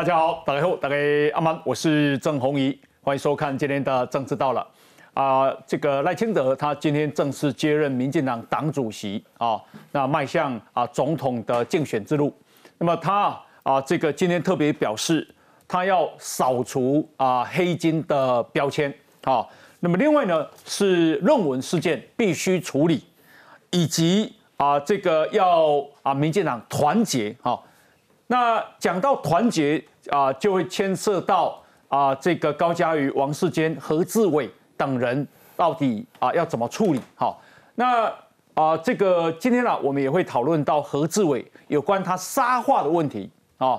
[0.00, 0.96] 大家好，大家好，大家
[1.34, 4.66] 阿曼，我是郑红怡，欢迎收看今天的政治到了。
[5.12, 9.60] 啊，这个赖清德他今天正式接任民进党党主席啊，
[9.92, 12.34] 那迈向啊总统的竞选之路。
[12.78, 15.28] 那么他啊，这个今天特别表示，
[15.68, 18.90] 他要扫除啊黑金的标签
[19.24, 19.46] 啊。
[19.80, 23.04] 那么另外呢，是论文事件必须处理，
[23.68, 27.60] 以及啊这个要啊民进党团结啊。
[28.28, 34.50] 那讲到团结啊，就会牵涉到啊这个高嘉瑜、王世坚、何志伟。
[34.80, 37.00] 等人到底啊要怎么处理？
[37.14, 37.38] 好，
[37.74, 38.10] 那
[38.54, 43.78] 啊这个今天呢，我们也会讨论到何志伟有关他沙化的问题啊，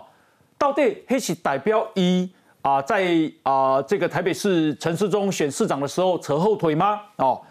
[0.60, 3.08] 到底黑是代表一啊在
[3.42, 7.02] 啊这个台北市陈市中选市长的时候扯后腿吗？
[7.16, 7.42] 哦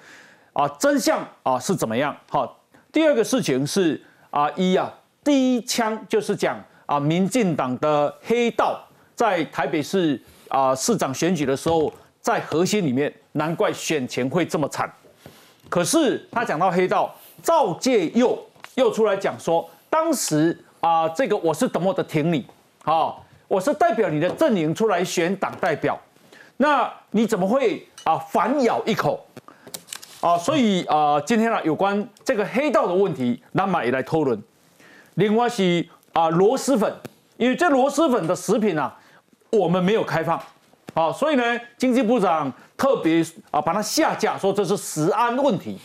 [0.52, 2.16] 啊真相啊是怎么样？
[2.30, 2.56] 好，
[2.92, 4.00] 第二个事情是
[4.30, 4.88] 啊一啊
[5.24, 6.56] 第一枪就是讲
[6.90, 11.92] 啊民进党的黑道在台北市啊市长选举的时候。
[12.22, 14.86] 在核心里面，难怪选前会这么惨。
[15.70, 17.10] 可是他讲到黑道，
[17.42, 18.38] 赵介佑
[18.74, 22.44] 又出来讲说，当时啊，这个我是多么的挺你，
[22.84, 23.16] 啊，
[23.48, 25.98] 我是代表你的阵营出来选党代表，
[26.58, 29.24] 那你怎么会啊反咬一口？
[30.20, 34.38] 啊，所以啊，今天呢，有关这个黑道的问题，那么也来讨论。
[35.14, 36.92] 另外是啊螺蛳粉，
[37.36, 38.96] 因为这螺蛳粉的食品啊，
[39.50, 40.40] 我们没有开放。
[40.94, 41.42] 好，所以呢，
[41.76, 45.78] 经济部长特别啊把它下架，说这是食安问题。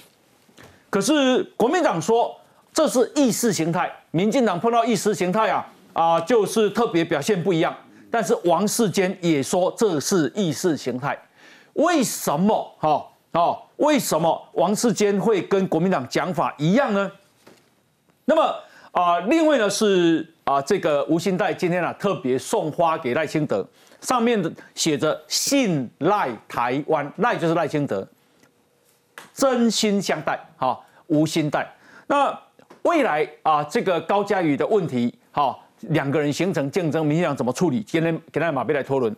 [0.90, 2.36] 可是国民党说
[2.74, 7.76] 这是意识形态，民进党碰到意识形态啊啊就是特别表现不一样。
[8.10, 11.18] 但是王世坚也说这是意识形态，
[11.74, 12.76] 为什么？
[12.80, 17.12] 哈哦，为什么王世坚会跟国民党讲法一样呢？
[18.24, 18.56] 那么
[18.96, 23.66] 啊，另外呢是啊这个吴兴代今天啊特别送花给赖清德。
[24.00, 28.08] 上面的写着“信赖台湾”，赖就是赖清德，
[29.34, 31.68] 真心相待，哈，无心待。
[32.08, 32.40] 那
[32.84, 35.58] 未来啊，这个高嘉瑜的问题，哈，
[35.90, 37.82] 两个人形成竞争，民进党怎么处理？
[37.82, 39.14] 今天给大家马背来讨论。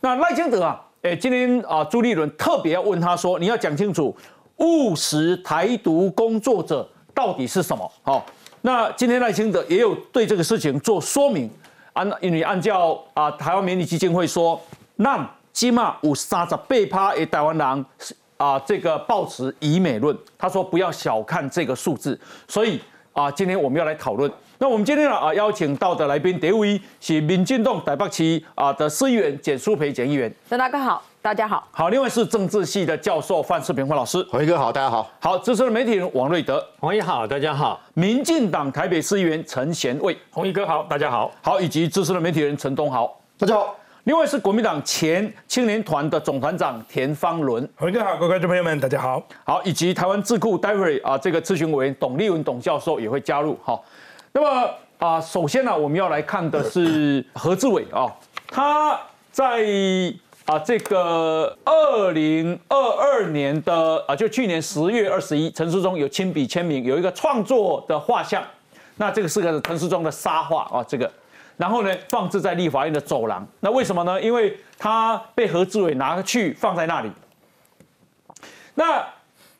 [0.00, 4.14] 那赖清德啊，哎，今天啊，朱立伦特别要问他说，你要讲清楚，
[4.56, 7.90] 务实台独工作者到底是什么？
[8.02, 8.26] 好，
[8.66, 11.50] 那今天赖清德也有对这个事情做说明。
[11.92, 14.58] 按因为按照啊台湾民意基金会说，
[14.96, 22.80] 那起码有三十八趴的台湾人是啊这个抱持以美论，他说不要小看这个数字，所以
[23.12, 24.32] 啊今天我们要来讨论。
[24.58, 31.02] 那我们今天呢啊邀请到的来宾第一位是民进党台北市啊的市议员简书培简议员，陈大哥好。
[31.24, 53.82] 大家好，好，另外是政治系的教授范世平范老师，黄一哥好，大家好，好，资深的媒体人王瑞德，黄一好，大家好，民进党台北市议员陈贤卫，红一哥好，大家好，好，以及资深的媒体人陈东豪，大家好，另外是国民党前青年团的总团长田方伦，红一哥好，各位观众朋友们，大家好，好，以及台湾智库待会啊这个咨询委员董立文董教授也会加入，好，
[54.32, 58.12] 那么啊首先呢我们要来看的是何志伟啊，
[58.46, 59.00] 他
[59.32, 59.64] 在。
[60.46, 68.42] 啊，这个二零二二年的啊，就去年十月二十一，陈世忠有亲笔签名，有一个创作的画像，
[68.96, 71.10] 那这个是个陈世忠的沙画啊，这个，
[71.56, 74.20] 然后呢放置在立法院的走廊，那为什么呢？
[74.20, 77.10] 因为他被何志伟拿去放在那里，
[78.74, 79.02] 那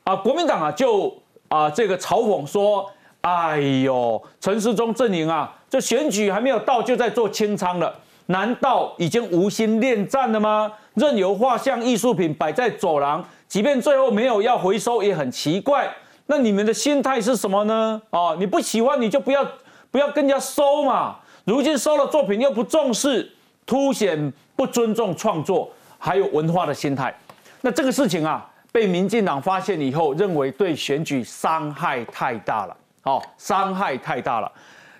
[0.03, 1.11] 啊，国民党啊就
[1.47, 2.87] 啊这个嘲讽说，
[3.21, 8.01] 哎呦，陈世忠阵营啊，这选举还没有到，就在做清仓了。
[8.27, 10.71] 难道已经无心恋战了吗？
[10.95, 15.93] 任由画像艺术品摆在走廊，即便最后没有要回收，也很奇怪。
[16.27, 18.01] 那你们的心态是什么呢？
[18.09, 19.45] 哦，你不喜欢你就不要
[19.91, 21.17] 不要跟人家收嘛。
[21.43, 23.31] 如今收了作品又不重视，
[23.65, 27.15] 凸显不尊重创作还有文化的心态。
[27.61, 32.75] 那这个事情啊，被民进党发现以后，认为对选举伤害太大了。
[33.03, 34.51] 哦，伤害太大了。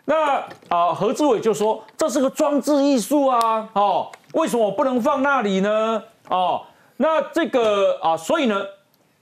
[0.07, 0.37] 那
[0.69, 6.03] 啊，何志伟就说这是个装置艺术啊，哦，为什么我不能放那里呢？
[6.29, 6.61] 哦，
[6.97, 8.63] 那这个啊，所以呢，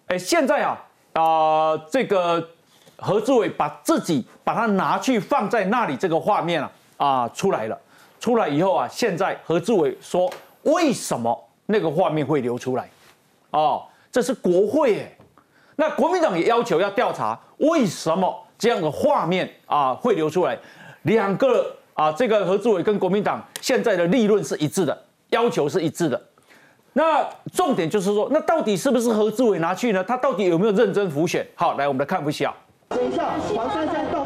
[0.08, 0.84] 哎，现在啊
[1.14, 2.50] 啊，这个
[2.98, 7.80] 何志伟把自己把它拿去放在那里，这个画面啊啊出来了，
[8.20, 10.30] 出来以后啊，现在何志伟说
[10.64, 12.90] 为什么那个画面会流出来？
[13.52, 15.18] 哦，这是国会哎，
[15.78, 18.38] 那国民党也要求要调查为什么。
[18.64, 20.58] 这样的画面啊会流出来，
[21.02, 24.98] 两个啊，这个何志伟跟国民党现在的利润是一致的，
[25.32, 26.22] 要求是一致的。
[26.94, 30.02] 那重点就是说，那到底是不是何志伟拿去呢？
[30.02, 31.46] 他到底有没有认真浮选？
[31.56, 32.54] 好，来我们来看一下。
[32.88, 34.23] 等一下，黄珊珊到。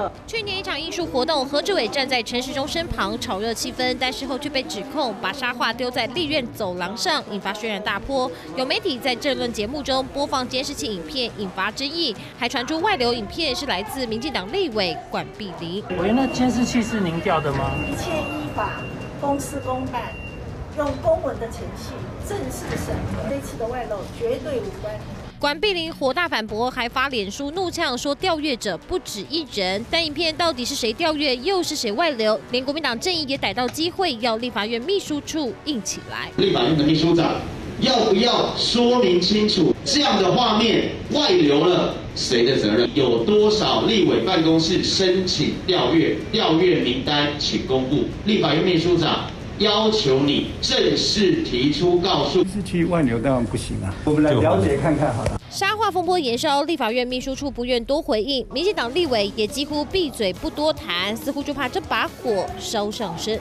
[0.00, 0.12] 了。
[0.26, 8.30] 去年一场艺术活动，何志伟站在陈时中身旁炒热气氛，但事后却被指控把沙画丢在立院走廊上，引发轩然大波。
[8.56, 15.84] 有媒体在政论节目中播放监视器影片，引发争议，还传出外流影片是来自民进党立委管碧玲。
[15.98, 17.70] 委员，那监视器是您调的吗？
[17.86, 18.80] 一切依法、
[19.20, 20.02] 公事公办，
[20.78, 21.92] 用公文的程序
[22.28, 23.28] 正式审核。
[23.28, 24.94] 这次的外漏绝对无关。
[25.40, 29.82] 管碧玲火大反驳，还发脸书怒呛说调阅者不止一人。
[29.90, 32.38] 但影片到底是谁调阅，又是谁外流？
[32.50, 36.30] 连国民党阵营也逮到机会，要立法院秘书处硬起来。
[36.36, 37.36] 立法院的秘书长
[37.80, 39.74] 要不要说明清楚？
[39.82, 42.90] 这样的画面外流了，谁的责任？
[42.94, 46.18] 有多少立委办公室申请调阅？
[46.30, 48.04] 调阅名单请公布。
[48.26, 49.24] 立法院秘书长。
[49.60, 52.42] 要求你正式提出告诉。
[52.44, 55.38] 是去外流当然不行啊，我们来了解看看好了。
[55.50, 63.38] 沙化风波延烧，立法院秘书处不愿多回应，民进党立委也几乎闭嘴不多谈，似乎就怕这把火烧上身。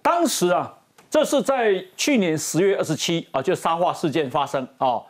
[0.00, 0.72] 当时啊，
[1.10, 5.02] 这是在去年十月二十七啊，就沙化事件发生啊，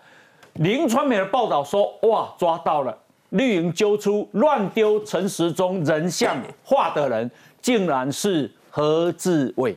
[0.54, 2.96] 林川美的报道说，哇，抓到了
[3.28, 6.34] 绿营揪出乱丢陈时中人像
[6.64, 7.30] 画的人，
[7.60, 8.50] 竟然是。
[8.74, 9.76] 何志伟，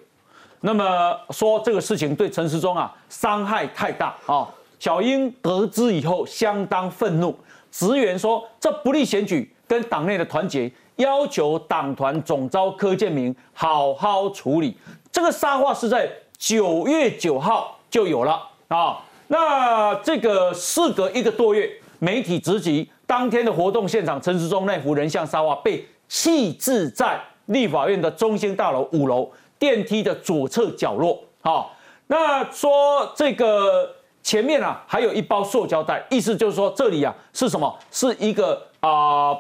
[0.66, 7.38] 那么说这个事情对陈时中啊伤害太大啊，小英得知以后相当愤怒，
[7.72, 14.76] 直言说这不利选举跟党内的团结，要求党团总召柯建明好好处理。
[15.12, 18.98] 这个沙话是在九月九号就有了啊，
[19.28, 21.70] 那这个事隔一个多月，
[22.00, 27.22] 媒体直击当天的活动现场，陈时中那幅人像沙画被弃置在。
[27.50, 29.30] 立法院的中心大楼五楼
[29.66, 31.76] 电梯的左侧角落，好，
[32.06, 33.90] 那说这个
[34.22, 37.76] 前面啊还有一包塑胶袋，意思就是说这里啊是什么？
[37.90, 39.36] 是一个啊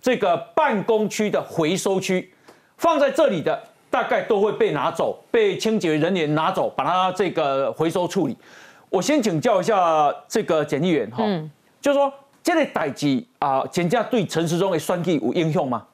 [0.00, 2.32] 这个办公区的回收区，
[2.78, 8.34] 放在这里的大概都会被拿走，被清洁人员拿走，把它这个回收处理。
[8.88, 11.22] 我先请教一下这个检疫员哈，
[11.82, 12.10] 就是说
[12.42, 15.86] 这类代志啊，检价对陈时中的算计有影响吗？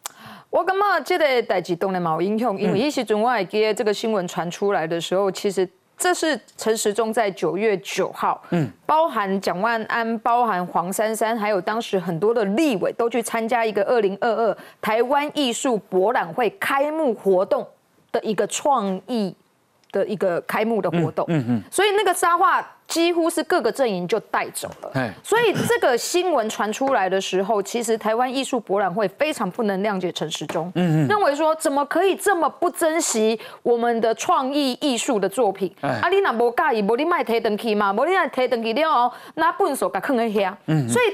[0.54, 5.68] 我感觉这个代志当然冇影响，因为一时阵我还记得这个新闻传出来的时候，其实
[5.98, 17.66] 这是陈时中在九月九号，嗯，包含蒋万安、包含黄珊珊，还有当时很多的立委都去参加一个二零二二台湾艺术博览会开幕活动
[18.12, 19.34] 的一个创意。
[19.92, 35.74] 的一个开幕的活动，嗯嗯，所以那个沙画几乎是各个阵营就带走了，所以这个新闻传出来的时候，其实台湾艺术博览会非常不能谅解陈时中，嗯嗯，认为说怎么可以这么不珍惜我们的创意艺术的作品？
[35.80, 41.06] 啊，你那无介意，无你卖提登去嘛，无你那提登去了后，拿笨手给坑在遐，嗯，所以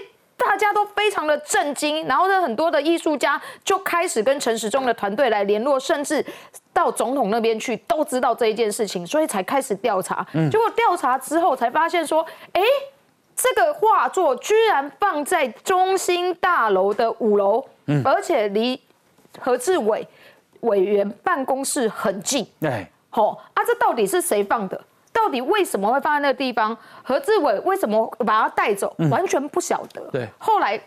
[0.46, 6.24] 大家都非常的震惊，然后呢，很多的艺术家就开始跟陈时中的团队来联络，甚至。
[6.72, 10.24] 到总统那边去都知道这一件事情，所以才开始调查。
[10.50, 12.62] 结果调查之后才发现说，哎，
[13.34, 17.62] 这个画作居然放在中心大楼的五楼，
[18.04, 18.80] 而且离
[19.40, 20.06] 何志伟
[20.60, 22.46] 委员办公室很近。
[22.60, 24.80] 对，好啊，这到底是谁放的？
[25.22, 26.76] 到底为什么会放在那个地方？
[27.02, 28.94] 何志伟为什么把他带走？
[29.10, 30.02] 完全不晓得。
[30.12, 30.80] 对，后来。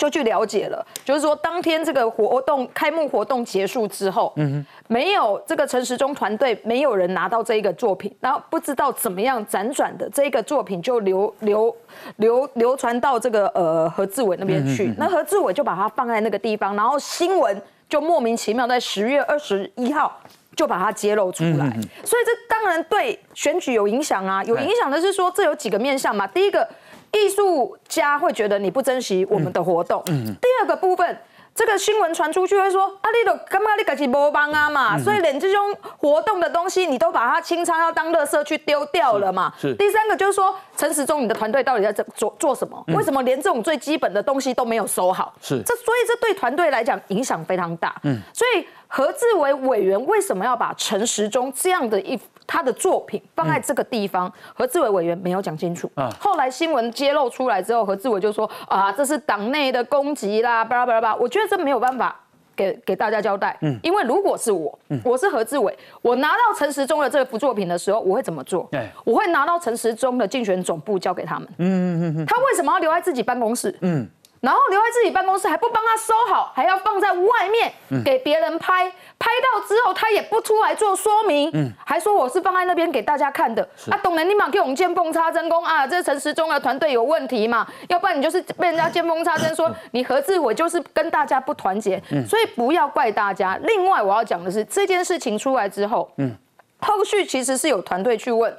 [0.00, 11.76] 就去了解了，就是说当天这个活动开幕活动结束之后，嗯没有这个陈时中团队没有人拿到这一个作品，然后不知道怎么样辗转的这一个作品就流流
[12.16, 20.18] 流流传到这个呃何志伟那边去，那何志伟就把它放在那个地方，然后新闻就莫名其妙在十月二十一号
[20.60, 21.70] 就把它揭露出来，
[22.04, 26.68] 所以这当然对选举有影响啊，有影响的是说这有几个面向嘛，第一个。
[27.12, 30.00] 艺术家会觉得你不珍惜我们的活动。
[30.04, 31.18] 第二个部分，
[31.54, 34.98] 这个新闻传出去会说啊，你都干嘛你自己不帮啊嘛？
[34.98, 39.52] 所以连这种活动的东西，你都把它清仓要当垃圾去丢掉了嘛？
[39.60, 39.74] 是。
[39.74, 42.82] 第三个就是说，陈时中你的团队到底在做做做什么？
[42.88, 45.34] 为什么连这种最基本的东西都没有收好？
[45.42, 45.60] 是。
[45.66, 47.94] 这所以这对团队来讲影响非常大。
[48.04, 48.18] 嗯。
[48.32, 52.18] 所以何志伟委员为什么要把陈时中这样的一？
[52.50, 55.88] 他的作品放在这个地方，何志伟委员没有讲清楚。
[56.18, 62.18] 后来新闻揭露出来之后，何志伟就说：“啊，这是党内的攻击啦，巴拉巴拉巴。”我觉得这没有办法
[62.56, 63.56] 给给大家交代。
[63.60, 68.66] 嗯，因为如果是我，我是何志伟，我拿到陈时中的这幅作品的时候，我会怎么做？
[68.72, 71.48] 对，我会拿到陈时中的竞选总部交给他们。
[71.58, 73.72] 嗯嗯嗯他为什么要留在自己办公室？
[73.82, 74.08] 嗯。
[74.40, 81.52] 然后留在自己办公室还不帮他收好，还要放在外面给别人拍，拍到之后他也不出来做说明，
[81.84, 83.62] 还说我是放在那边给大家看的。
[83.90, 87.66] 啊，懂了，你马给我们见缝插针工啊，这陈时中的团队有问题嘛？
[87.88, 93.58] 要不然你就是被人家见缝插针说 你何志伟就是跟大家不团结，所以不要怪大家。
[93.62, 96.34] 另外我要讲的是这件事情出来之后，嗯，
[96.80, 98.52] 后续其实是有团队去问。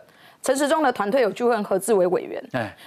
[0.43, 2.43] 陈时中的团队有去问何志伟委员，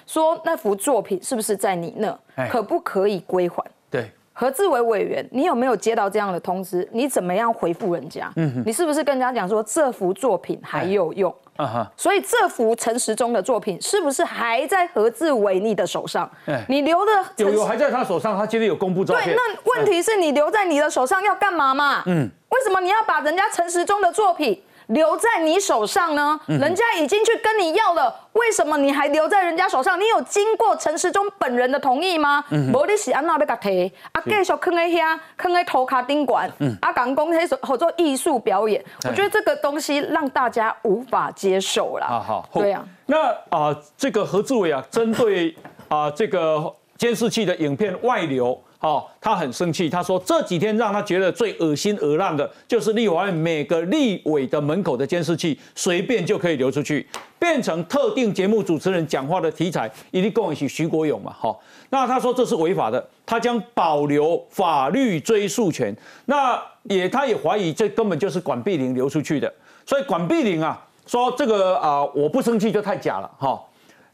[0.06, 3.64] 说那幅作品是不是在你那，可不可以归还？
[3.88, 6.86] 对，何志伟委员，你有没有接到这样的通知？
[6.92, 8.30] 你怎么样回复人家？
[8.34, 11.32] 嗯你是不是跟人家讲说这幅作品还有用？
[11.56, 16.28] 啊哈，所以这幅陈时中的作品是不是还在何志伟你的手上？
[16.68, 19.26] 你留的有有还在他手上，他今天有公布照片。
[19.26, 22.02] 对，那问题是你留在你的手上要干嘛嘛？
[22.06, 24.60] 嗯，为什么你要把人家陈时中的作品？
[24.88, 26.38] 留在你手上呢？
[26.46, 29.98] 人家已经去跟你要了，为什么你还留在人家手上？
[29.98, 32.44] 你有经过陈时中本人的同意吗？
[32.72, 36.48] 无你是安那要甲提，啊继续坑在遐，坑在头卡顶管，
[36.80, 42.06] 啊讲讲迄合作艺术表演，我觉得这个东西让大家无法接受了。
[42.06, 42.84] 好，对啊。
[43.06, 45.54] 那啊，这个何志伟啊，针对
[45.88, 48.60] 啊这个监视器的影片外流。
[48.84, 57.06] 哦，他很生气，他说这几天让他觉得最恶心恶浪的，就是立法院每个立委的门口的监视器，随便就可以流出去，
[57.38, 61.56] 变成特定节目主持人讲话的题材，一定跟我一起徐国勇嘛，哈，
[61.88, 69.50] 那他说这是违法的，他将保留法律追诉权，那也他也怀疑这根本就是管碧玲流出去的，
[69.86, 73.58] 所以管碧玲啊说这个啊我不生气就太假了，哈，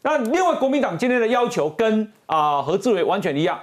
[0.03, 3.59] 那另外国民党今天的要求跟啊何志伟完全一样。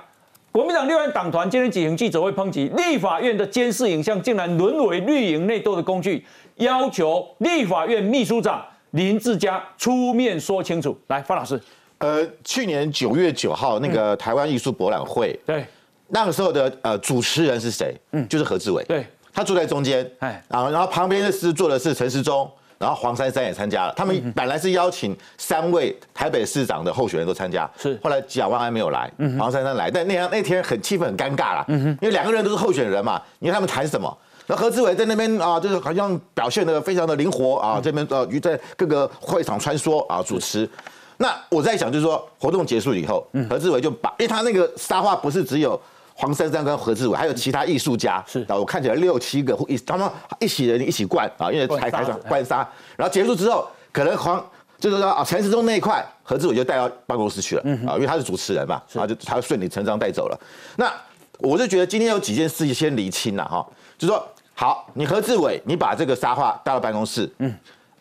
[0.57, 10.97] 国民党六院党团今天举行记者会，抨击立法院的监视影像竟然沦为绿营内斗的工具，要求立法院秘书长林志嘉出面说清楚。
[11.09, 11.61] 来，方老师，
[11.99, 15.63] 呃，去年九月九号那个台湾艺术博览会，对，
[16.07, 17.95] 那个时候的呃主持人是谁？
[18.13, 22.49] 嗯，就是何志伟，对，他坐在中间，哎，啊，然后旁边的是坐的是陈时中。
[22.79, 34.15] 然后黄珊珊也参加了，他们本来是邀请三位台北市长的候选人都参加，是后来蒋万安没有来，黄珊珊来，但那样那天很气氛很尴尬了，因为两个人都是候选人嘛，你看他们谈什么？
[34.45, 40.69] 那何志伟在那边啊，就是好像表现的非常的灵活啊，这边呃在各个会场穿梭啊主持。
[41.17, 45.79] 那我在想就是说活动结束以后，何志伟就把，因为他那个沙画不是只有。
[46.19, 48.41] 黄珊珊跟何志伟还有其他艺术家，是。
[48.49, 50.09] 啊，我看起来六七个一他们
[50.39, 54.43] 一起人一起灌啊，因为台台上灌沙，然后结束之后，可能黄
[54.79, 60.39] 就是说啊陈时中那一块，何志伟就带到办公室去了啊，因为他是主持人嘛，啊就他顺理成章带走了。
[60.75, 60.91] 那
[61.37, 63.63] 我就觉得今天有几件事情先厘清了哈，
[63.95, 67.55] 就说好，你何志伟，你把这个沙画带到办公室，嗯。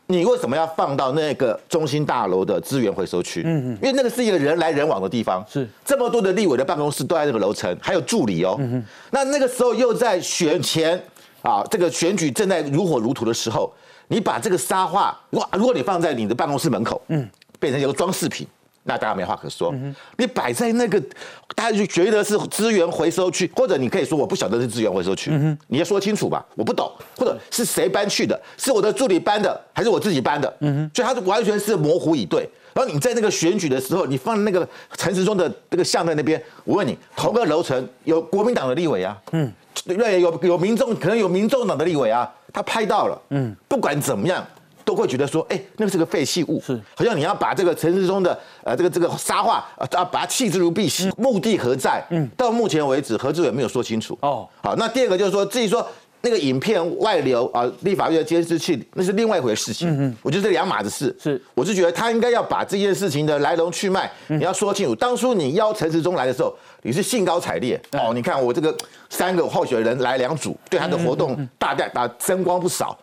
[0.09, 3.43] 你为什么要放到那个中心大楼的资源回收区？
[3.45, 8.57] 嗯嗯，因为那个是一个人来人往的地方，是这么多的立委的办公室都在那个楼层，还有助理哦。
[8.61, 11.03] 嗯那那个时候又在选前
[11.43, 13.73] 啊，这个选举正在如火如荼的时候，
[14.09, 18.47] 你把这个沙画哇，如果你放在你的办公室门口，嗯，变成一个装饰品。
[18.87, 19.75] 那大家没话可说。
[20.17, 21.01] 你摆在那个，
[21.55, 25.31] 大家就觉得是资源回收区，或者你可以说我不晓得是资源回收区，
[25.67, 30.49] 你要说清楚吧，我不懂，或者是谁搬去的，是我的助理搬的，还是我自己搬的？
[30.95, 32.49] 所以它完全是模糊以对。
[32.73, 39.51] 然后你在那个选举的时候，你放那个陈时中的那个像在那边，我问你，同个楼层有国民党的立委啊，嗯，
[39.87, 44.47] 对，有有民众，可能有民众党的立委啊，他拍到了，嗯，不管怎么样。
[44.87, 52.01] 都会觉得说，哎，那个是个废弃物，是好像你要把这个城市中的呃这个这个沙画啊把它弃之如敝屣，目的何在？
[52.11, 54.17] 嗯，到目前为止何志伟没有说清楚。
[54.23, 55.85] 哦，好，那第二个就是说，至于说
[56.21, 59.91] 那个影片外流啊，立法院的监视器那是另外一回事情。
[59.91, 61.15] 嗯嗯，我觉得这两码子事。
[61.21, 64.95] 是，我是觉得他应该要把这件事情的来龙去脉你要说清楚。
[64.95, 68.73] 当初你邀陈时中来的时候，你是兴高采烈哦，你看我这个
[69.11, 72.97] 三个候选人来两组，对他的活动大大打增光不少。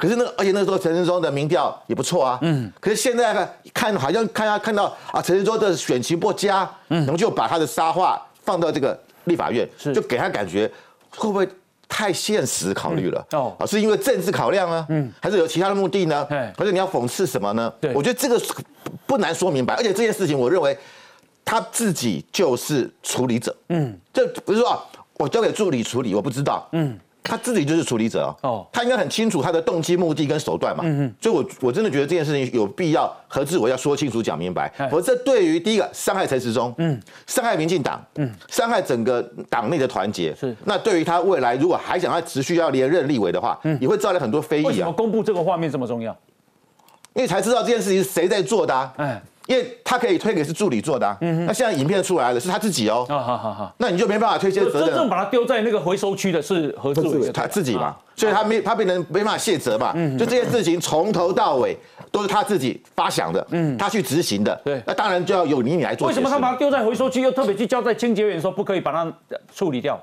[0.00, 2.38] 可是那个，而且那时候陈时中的民调也不错啊。
[2.42, 2.72] 嗯。
[2.80, 10.70] 可是现在呢，看好像看他看到啊，陈时中的选情不佳，嗯，然后就把他的沙画放到这个立法院，是，就给他感觉
[11.10, 11.46] 会不会
[11.86, 13.26] 太现实考虑了？
[13.32, 14.86] 哦，啊，是因为政治考量啊？
[14.88, 16.24] 嗯，还是有其他的目的呢？
[16.28, 17.72] 对，或者你要讽刺什么呢？
[17.80, 18.40] 对，我觉得这个
[19.06, 19.74] 不难说明白。
[19.74, 20.76] 而且这件事情，我认为
[21.44, 23.54] 他自己就是处理者。
[23.68, 24.82] 嗯，这不是说啊
[25.18, 26.66] 我交给助理处理，我不知道。
[26.72, 26.98] 嗯。
[27.22, 30.82] 他自己就是处理者哦，他应该很清楚他的动机、目的跟手段嘛。
[30.86, 34.72] 嗯嗯，所以我我真的觉得这件事情有必要何志伟要说清楚、讲明白。
[34.90, 40.56] 我这，对于第一个伤害陈时中，嗯，伤害民进党，嗯，伤害整个党内的团结，是。
[40.64, 44.68] 那对于他未来如果还想要持续要连任立委的话，嗯，也会招来很多非议啊。
[44.68, 46.16] 为什么公布这个画面这么重要？
[47.14, 48.92] 因为才知道这件事情是谁在做的。
[48.96, 49.22] 哎。
[49.50, 51.18] 因为他可以推给是助理做的啊。
[51.20, 53.04] 那现在影片出来了，是他自己哦。
[53.08, 55.08] 啊好好好，那你就没办法推卸责任真正。
[55.08, 59.90] 把他丢在那个回收区的是何志伟，他自己嘛，所以他没他变成没办法卸责嘛。
[59.96, 61.76] 嗯就这些事情从头到尾
[62.12, 64.54] 都是他自己发想的，嗯他去执行的。
[64.64, 66.06] 对那当然就要由你你来做。
[66.06, 69.12] 为什么他把它丢在回收区，又特别去交代清洁员说不可以把它
[69.52, 70.00] 处理掉？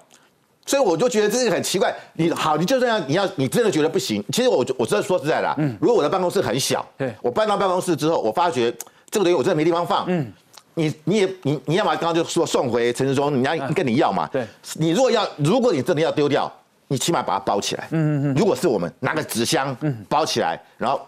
[0.66, 1.96] 所以我就觉得这个很奇怪。
[2.16, 4.22] 你好，你就这样，你要你真的觉得不行。
[4.34, 8.74] 其实我我真的说实在的，嗯如果我的办公室很小，对我搬到办公室之后，我发觉
[9.10, 10.06] 这个东西我真的没地方放。
[10.08, 10.32] 嗯，
[10.76, 14.28] 你你也你你要么刚刚就说送回陈时中，人家跟你要嘛。
[14.32, 14.46] 对，
[14.76, 16.52] 你如果要，如果你真的要丢掉，
[16.88, 17.88] 你起码把它包起来。
[17.92, 18.36] 嗯嗯嗯。
[18.36, 19.76] 如果是我们拿个纸箱
[20.08, 21.02] 包起来，然后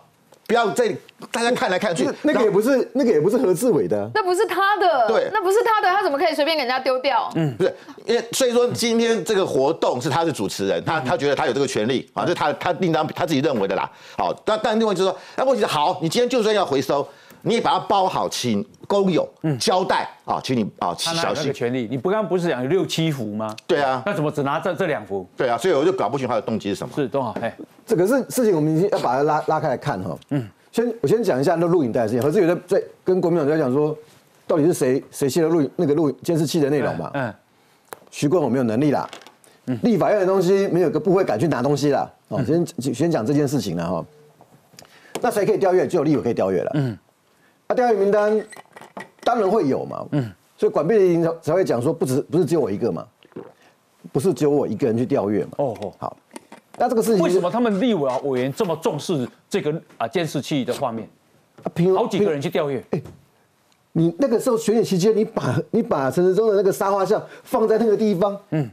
[0.47, 0.89] 不要再
[1.31, 7.29] 大家看来看去，那个也不是那个也不是何志伟的，那不是他的，对那不是他的，他怎么可以随便给人家丢掉？
[7.35, 7.75] 嗯，不是，
[8.07, 13.87] 因为所以说今天这个活动是他是主持人，他他觉得他有这个权利啊，这是他他另当他自己认为的啦。
[14.17, 17.07] 好，但但另外就是说，那问题是好，你今天就算要回收，
[17.41, 19.27] 你也把它包好，请工友
[19.59, 21.53] 交代啊，请你啊小心。
[21.53, 21.87] 权利？
[21.89, 23.55] 你不刚刚不是讲有六七幅吗？
[23.65, 25.27] 对啊，那怎么只拿这这两幅？
[25.37, 26.93] 对啊，所以我就搞不清他的动机是什么。
[26.95, 27.35] 是都好？
[27.41, 27.55] 哎，
[27.85, 30.17] 这个是事情，我们已经要把它拉拉开来看哈。
[30.31, 32.21] 嗯，先我先讲一下那录影带的事情。
[32.21, 33.95] 何志远在在跟国民党在讲说，
[34.45, 37.09] 到底是谁谁泄露录影那个录影监视器的内容嘛？
[37.13, 37.33] 嗯，
[38.11, 39.09] 徐冠我没有能力啦，
[39.83, 42.11] 立法院的东西没有个部会敢去拿东西啦。
[42.29, 44.05] 哦，先先讲这件事情了哈。
[45.21, 45.87] 那谁可以调阅？
[45.87, 46.71] 只有立委可以调阅了。
[46.75, 46.97] 嗯，
[47.69, 48.45] 那调阅名单
[49.21, 50.05] 当然会有嘛。
[50.11, 53.05] 嗯，所以管碧玲才才会讲说，不只不是只有我一个嘛，
[54.11, 55.51] 不是只有我一个人去调阅嘛。
[55.57, 56.17] 哦哦，好，
[56.77, 61.07] 那这个事情为什么他们立委委员这么重视这个啊监视器的画面？
[61.75, 62.83] 凭好几个人去调阅，
[63.91, 68.67] 你那个时候选举期间，你把你把陈时中的那个沙画像放在那个地方，嗯，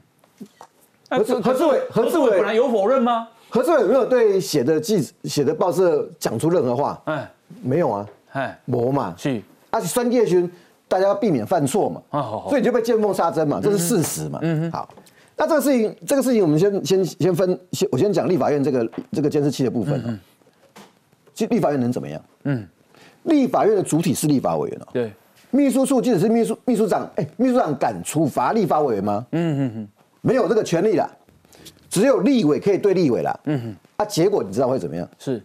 [1.11, 3.29] 何志何志伟何志伟本来有否认吗？
[3.50, 6.99] 何志伟有没有对写的记写的报社讲出任何话？
[7.05, 7.31] 哎
[7.62, 10.50] 没有啊，哎，没嘛，是而且酸叶群
[10.87, 12.02] 大家要避免犯错嘛，
[12.49, 14.38] 所以你就被见缝插针嘛，这是事实嘛。
[14.43, 14.88] 嗯好，
[15.37, 20.19] 那这个事情这个事情我们先先先分，先我先讲立法院这个这个监视器的部分啊。
[21.35, 22.23] 其实立法院能怎么样？
[22.45, 22.66] 嗯，
[23.25, 24.87] 立法院的主体是立法委员哦。
[24.93, 25.13] 对，
[25.50, 29.26] 秘书处即使是秘书秘书长，哎、秘书长敢处罚立法委员吗？
[29.32, 29.89] 嗯嗯嗯，
[30.21, 31.10] 没有这个权利啦，
[31.91, 33.39] 只有立委可以对立委啦。
[33.45, 35.08] 嗯哼，啊，结果你知道会怎么样？
[35.19, 35.43] 是。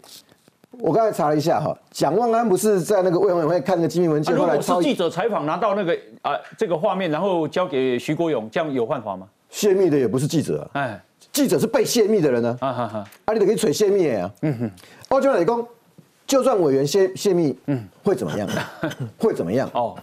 [0.82, 9.28] 我刚才查了一下哈，蒋万安不是在那个委员会看那个机密文件，后来是记者采访拿到那个啊这个画面，然后交给徐国勇，这样有犯法吗？
[9.50, 12.68] 泄密的也不是记者、啊，哎，记者是被泄密的人呢、啊。
[12.68, 14.32] 啊哈哈，啊，你得可以锤泄密啊。
[14.42, 14.72] 嗯哼，
[15.10, 15.66] 欧就理工，
[16.26, 18.48] 就算委员泄泄密，嗯，会怎么样？
[19.20, 19.70] 会怎么样？
[19.74, 19.96] 哦，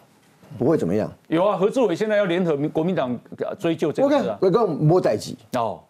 [0.59, 1.11] 不会怎么样。
[1.29, 4.38] 有啊，何志伟现在要联合民国民党呃追究这我看个事啊。
[4.41, 5.81] 我跟摸代级，哦，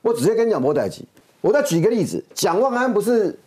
[0.00, 1.04] 我直接跟你讲摸代级。
[1.40, 3.38] 我再举一个例子，蒋万安不是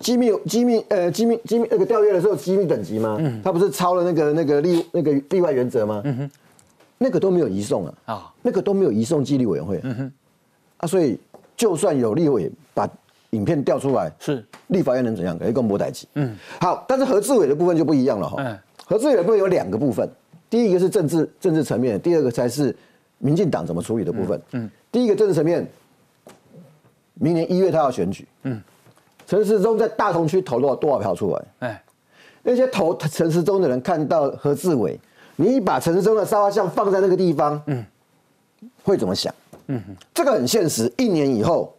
[0.00, 3.16] 机密机密呃机密机密那个调阅的时候机密等级吗？
[3.20, 6.02] 嗯他不是超了那个那个例那个例外原则吗？
[6.98, 9.82] 那个都没有移送啊，啊，那个都没有移送纪律委员会。
[10.78, 11.18] 啊，所以
[11.56, 12.88] 就算有立委把
[13.30, 15.38] 影片调出来，是立法院能怎样？
[15.46, 16.08] 一个摸代级。
[16.14, 18.42] 嗯，好，但是何志伟的部分就不一样了哈。
[18.42, 20.08] 嗯何志伟的部分有两个部分，
[20.48, 22.74] 第一个是政治政治层面，第二个才是
[23.18, 24.40] 民进党怎么处理的部分。
[24.52, 25.66] 嗯，第一个政治层面，
[27.14, 28.24] 明年一月他要选举。
[28.44, 28.62] 嗯，
[29.26, 31.44] 陈时中在大同区投了多少票出来？
[31.58, 31.84] 哎，
[32.42, 34.98] 那些投陈时中的人看到何志伟，
[35.34, 37.84] 你把陈时中的沙发像放在那个地方，嗯，
[38.84, 39.34] 会怎么想？
[39.66, 39.82] 嗯，
[40.14, 41.74] 这个很现实，一年以后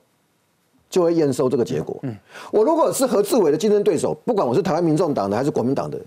[0.89, 1.97] 就会验收这个结果。
[2.01, 2.13] 嗯，
[2.51, 5.97] 我如果是何志伟的竞争对手，不管我是台湾民众党的还是国民党的，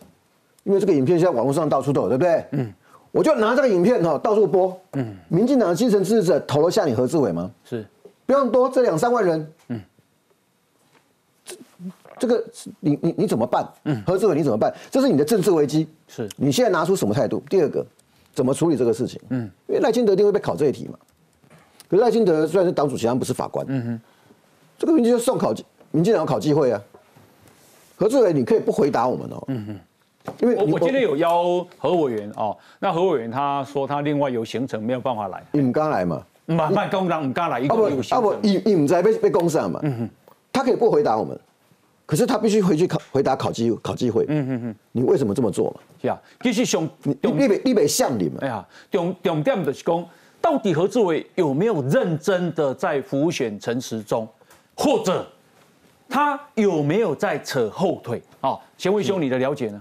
[0.64, 2.44] 因为这个影片现在网络上到处都有，对不对？
[2.50, 2.70] 嗯，
[3.12, 4.79] 我就拿这个影片哈到处播。
[4.92, 7.50] 嗯，民进党的基层支持者投了下你何志伟吗？
[7.64, 7.83] 是
[8.26, 9.48] 不用多，这两三万人，嗯，
[12.20, 12.44] 这个
[12.80, 13.66] 你你你怎么办？
[13.85, 14.72] 嗯，何志伟你怎么办？
[14.90, 17.42] 这是你的政治危机，是你现在拿出什么态度？
[17.48, 17.85] 第二个，
[18.35, 19.18] 怎么处理这个事情？
[19.30, 20.98] 嗯，因为赖清德一定会被考这一题嘛。
[21.88, 24.00] 可是赖清德虽然是党主席，但不是法官，嗯哼，
[24.78, 25.52] 这个问题就送考
[25.90, 26.80] 民进党考纪会啊。
[27.96, 38.38] 何志伟，你可以不回答我们哦，嗯哼，因为我我今天有邀何委员哦，那何委员他说他另外有行程没有办法来，你们刚来嘛，慢慢工人唔刚来，一啊不啊不，程。
[38.42, 39.80] 你你唔在被被攻上嘛，
[40.52, 41.38] 他可以不回答我们，
[42.11, 45.81] 可是他必须回去考回答考机考机会，嗯嗯嗯，你为什么这么做嘛？
[46.03, 50.05] 是啊，其实上你你你北你北向你们哎，呀，重重点就是讲，
[50.40, 54.27] 到底何志伟有没有认真的在浮选陈时中，
[54.75, 55.25] 或者
[56.09, 58.20] 他有没有在扯后腿？
[58.40, 59.81] 哦，贤惠兄，你的了解呢？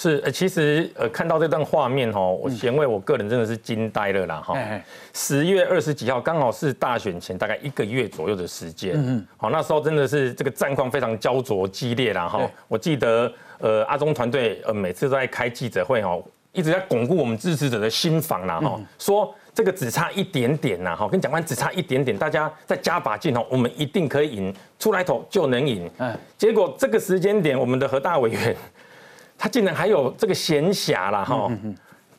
[0.00, 4.56] 是，呃，其实呃，看到这段画面哦，我贤惠我个人真的是惊呆了啦哈。
[5.12, 8.94] 十月二十几号，刚好是大选前大概一个月左右的时间。
[8.94, 12.48] 嗯好，那时候真的是这个战况非常焦灼激烈啦哈。
[12.68, 25.90] 我记得呃，阿中团队呃每次都在开记者会哦，一直在巩固我们支持者的心防啦哈，说这个只差一点点呐哈，跟蒋万只差一点点，大家再加把劲哦，我们一定可以赢，出来投就能赢。
[25.98, 26.16] 嗯。
[26.36, 28.56] 结果这个时间点，我们的何大委员。
[29.38, 31.48] 他竟然还有这个闲暇了哈，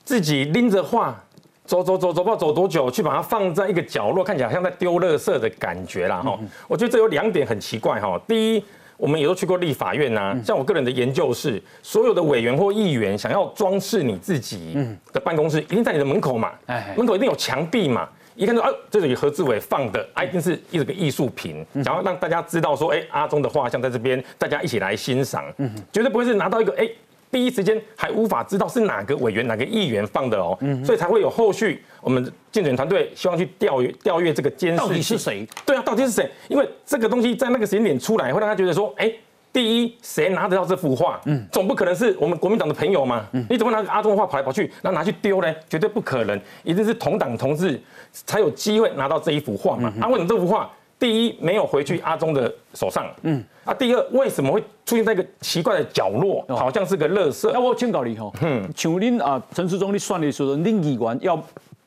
[0.05, 1.21] 自己拎着画
[1.65, 6.39] 走走走走，不知道走多久，去把它放在一个角落，看起来像在丢垃圾的感觉啦哈。
[6.67, 8.19] 我觉得这有两点很奇怪哈。
[8.27, 8.63] 第一，
[8.97, 14.75] 我们也都去过立法院呐，像我个人的研究是，所有的委员或议员想要装饰你自己
[15.13, 16.53] 的办公室，一定在你的门口嘛，
[16.95, 25.45] 门口一定有墙壁嘛，一看到啊，这里何志伟放的，啊一定是一个艺术品，想要让大家知道说，哎，阿中的画像在这边，大家一起来欣赏，
[25.91, 26.89] 绝对不会是拿到一个哎。
[27.31, 31.83] 第一时间还无法知道是哪个委员、哪个议员放的哦，所以才会有后续。
[32.01, 35.47] 我们竞选团队希望去调阅调阅这个监视，到底是谁？
[35.65, 36.29] 对啊，到底是谁？
[36.47, 39.11] 因为这个东西在那个时间点出来，会让他觉得说，哎，
[39.53, 41.21] 第一，谁拿得到这幅画？
[41.25, 43.27] 嗯，总不可能是我们国民党的朋友嘛？
[43.33, 45.53] 嗯，你怎么拿阿中画跑来跑去，然后拿去丢呢？
[45.69, 47.79] 绝对不可能，一定是同党同志
[48.11, 49.93] 才有机会拿到这一幅画嘛？
[50.01, 50.71] 啊，为什么这幅画？
[50.99, 53.09] 第一，没有回去阿中的手上。
[53.23, 53.43] 嗯。
[53.63, 57.49] 啊，第二，为什么会出现在一个奇怪的角落，好像是个垃圾？
[57.51, 61.41] 那我请教你吼，嗯，像您啊，陈世忠你算的时候，您议员要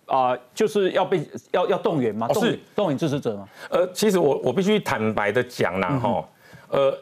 [0.07, 2.27] 啊，就是要被要要动员吗？
[2.33, 3.49] 是动员支持者吗？
[3.69, 6.25] 呃，其实我我必须坦白的讲啦，哈，
[6.71, 6.99] 呃。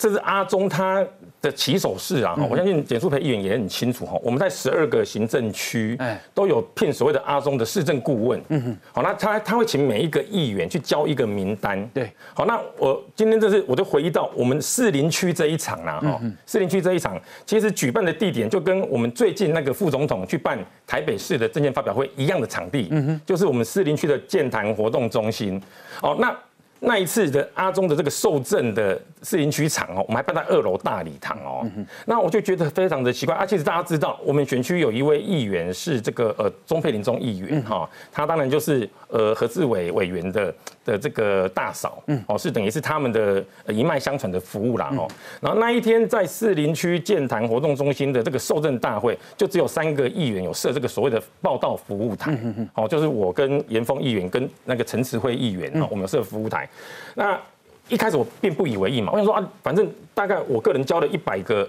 [0.00, 1.04] 这是阿中他
[1.40, 2.36] 的起手式啊！
[2.50, 4.18] 我相信简淑培议员也很清楚哈。
[4.24, 5.96] 我们在十二个行政区
[6.34, 8.42] 都有聘所谓的阿中的市政顾问。
[8.48, 8.76] 嗯哼。
[8.92, 11.88] 好，那他他会请每一个议员去交一个名单。
[11.94, 12.10] 对。
[12.34, 16.00] 好，那我今天这是我就回忆到我们士林区这一场啦。
[16.00, 16.20] 哈。
[16.44, 22.88] 士林区这一场其实举办的地点就跟我们最近那个副总统去办台北市的证件发表会一样的场地。
[22.90, 23.20] 嗯哼。
[23.24, 25.62] 就是我们士林区的健谈活动中心。
[26.02, 26.36] 哦，那。
[26.80, 31.66] 那一次的阿中的这个受赠的市林区场哦，我们还办在二楼大礼堂哦。
[32.06, 33.44] 那我就觉得非常的奇怪啊。
[33.44, 45.08] 其实大家知道，我们选区有一位议员是这个呃钟佩玲钟议员哈，他当然就是呃何志伟委员的的这个大嫂，嗯，哦是等于是他们的一脉相传的服务啦哦。
[45.40, 52.38] 然后那一天在士林区健谈活动中心的这个受赠大会，就只有三个议员有设这个所谓的报道服务台，
[52.74, 56.67] 哦，就是我跟严峰议员跟那个陈慈惠议员哦，我们有设服务台。
[57.14, 57.40] 那
[57.88, 61.68] 一开始我并不以为意嘛，我想说啊，反正大概我个人交了一百个，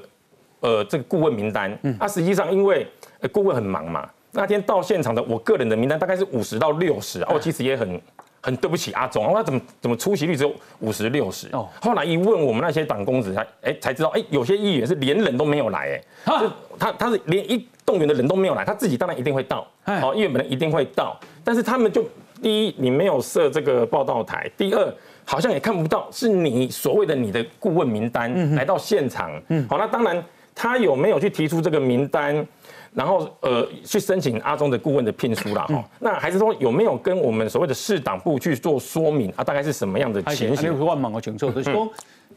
[0.60, 2.86] 呃，这个顾问名单，嗯啊，实际上因为
[3.32, 8.02] 顾问很忙嘛，那天到现场的我个人的名单大概是五十到六十，啊我其实也很
[8.42, 11.48] 很对不起阿总，他怎么怎么出席率只有五十六十？
[11.54, 16.44] 哦，后来一问我们那些党公子，才哎才知道，哎，有些议员是连人都没有来，哎，
[16.78, 22.06] 他他是连一动员的人都没有来，他自己当然一定会到，哦，议员本人一定会到，但是他们就。
[22.42, 24.94] 第一，你没有设这个报道台；第二，
[25.26, 29.32] 好像也看不到是你所谓的你的顾问名单来到现场。
[29.50, 30.24] 嗯，好，那当然
[30.56, 32.46] 他有没有去提出这个名单，
[32.94, 35.66] 然后呃去申请阿中的顾问的聘书啦？
[35.68, 39.44] 哈，那还是说有没有跟我们所谓的市党部去做说明啊？
[39.44, 40.74] 大概是什么样的情形？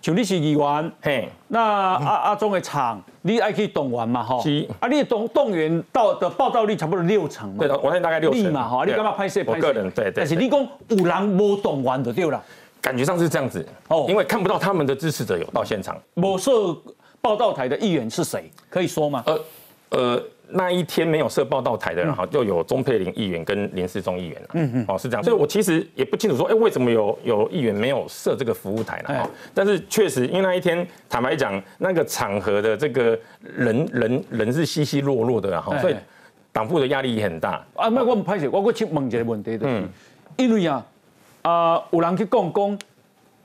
[0.03, 9.45] 像你是议员，嘿，那阿阿中的厂，你爱去动员嘛，吼，是，啊，你动动员到的报道率差不多六成嘛，对的，我现大概六成嘛，哈，你干嘛拍摄？
[9.47, 12.43] 我个人对对，但是你讲有人无动员就对了，
[12.81, 15.97] 感觉上是这样子，哦，因为看不到他们的支持者有到现场。
[16.15, 16.77] 某社
[17.21, 18.51] 报道台的议员是谁？
[18.69, 19.23] 可以说吗？
[19.27, 19.41] 呃，
[19.91, 20.23] 呃。
[20.55, 24.49] 那一天没有设报道台的人哈，就有钟佩玲议员跟林世忠议员了。
[24.55, 29.15] 嗯嗯，哦是这样，所以我其实也不清楚说，哎，为什么有有议员没有设这个服务台呢？
[29.15, 35.97] 哈，但是确实，因为那一天坦白讲，那个场合的这个人人人是稀稀落落的哈，所以
[36.53, 37.65] 党部的压力也很大。
[37.75, 39.88] 啊，那我唔拍摄，我我去问一个问题的，嗯，
[40.37, 40.87] 因为啊
[41.43, 42.79] 啊有人去讲讲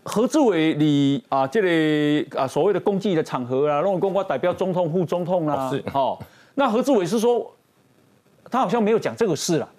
[0.04, 6.18] 何志伟你啊这个啊所谓的公祭的场合啊，弄公我代表总统副总统啦，是哦。
[6.60, 7.54] 那何志伟是说，
[8.50, 9.70] 他好像没有讲这个事了。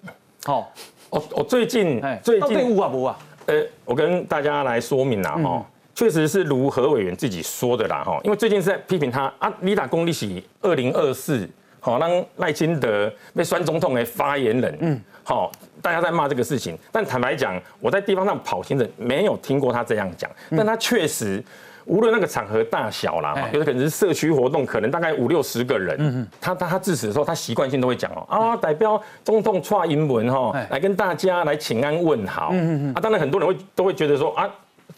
[0.44, 0.72] 好，
[1.10, 3.18] 我我最近最近误啊不啊？
[3.46, 15.50] 呃，我跟大家来说明啦哈，确实是如何委员自己说的啦哈，因为最近是在批评他啊，你打公立起二零二四，好让赖清德被酸总统的发言人，嗯，好，
[15.82, 21.42] 大家在骂这个事情，但坦白讲，我在地方上跑行程没有听过他这样讲，但他确实。
[21.88, 25.96] 无论那个场合大小啦，有的可能是社区活动，可能大概五六十个人。
[25.98, 32.52] 嗯他他他致辞的时候，他习惯性都会讲哦啊，代表总统串英文哈，来跟大家来请安问好。
[32.94, 34.48] 啊，当然很多人会都会觉得说啊，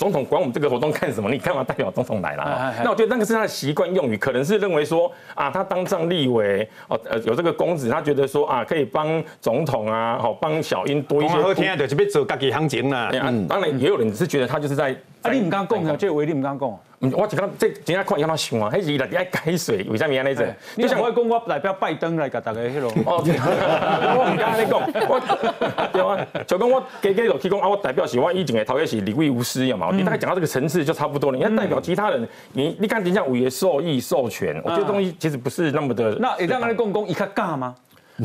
[0.00, 1.30] 总统管我们这个活动干什么？
[1.30, 2.74] 你干嘛代表总统来了？
[2.82, 11.34] 那我觉得那个是他的习惯用语，可能是认为说啊，他当上立委哦，呃，有这个公子，他觉得说啊，可以帮总统啊，好帮小英多一些。
[11.34, 13.12] 好听的就别走自己行情了。
[13.46, 14.96] 当然也有人是觉得他就是在。
[15.20, 16.78] 啊，你唔敢讲啊，这话你唔敢讲。
[17.00, 20.44] 我就讲这真正看伊安怎想啊，迄是来改水，为啥物安尼做？
[20.76, 22.90] 你想我讲，我代表拜登来甲大家迄落。
[23.06, 25.18] 哦，我唔敢安尼讲，我
[25.90, 31.38] 对啊，就讲我加加落去讲啊，我代表是我以前的头也是李贵无私嘛，你大概讲到这个层次就差不多了。
[31.38, 36.14] 你要代表其他人，你你看人家五爷授意授权，我觉得东西其实不是那么的。
[36.20, 37.74] 那一旦安尼讲讲，伊较假吗？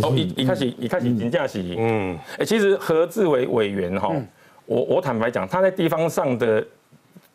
[0.03, 4.11] 哦，一一开始一开始真正是，嗯，哎，其实何志伟委员哈，
[4.65, 6.61] 我我坦白讲，他在地方上的。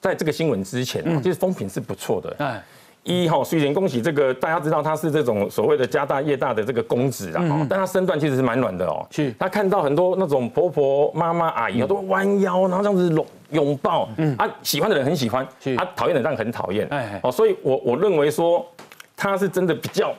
[0.00, 2.34] 在这个新闻之前，其实风评是不错的。
[2.38, 2.62] 哎，
[3.02, 9.06] 一哈，虽然恭喜这个大家知道他是这种所谓的家大业大的这个公子啊，但他身段其实是蛮软的哦。
[9.10, 14.08] 是，他看到很多那种婆婆、妈妈、阿姨都弯腰，然后这样子拥拥抱。
[14.16, 15.44] 嗯，啊，喜欢的人很喜欢，
[15.76, 16.88] 啊，讨厌的人很讨厌。
[16.88, 18.66] 哎，哦，所以我我认为说
[19.14, 20.14] 他是真的比较，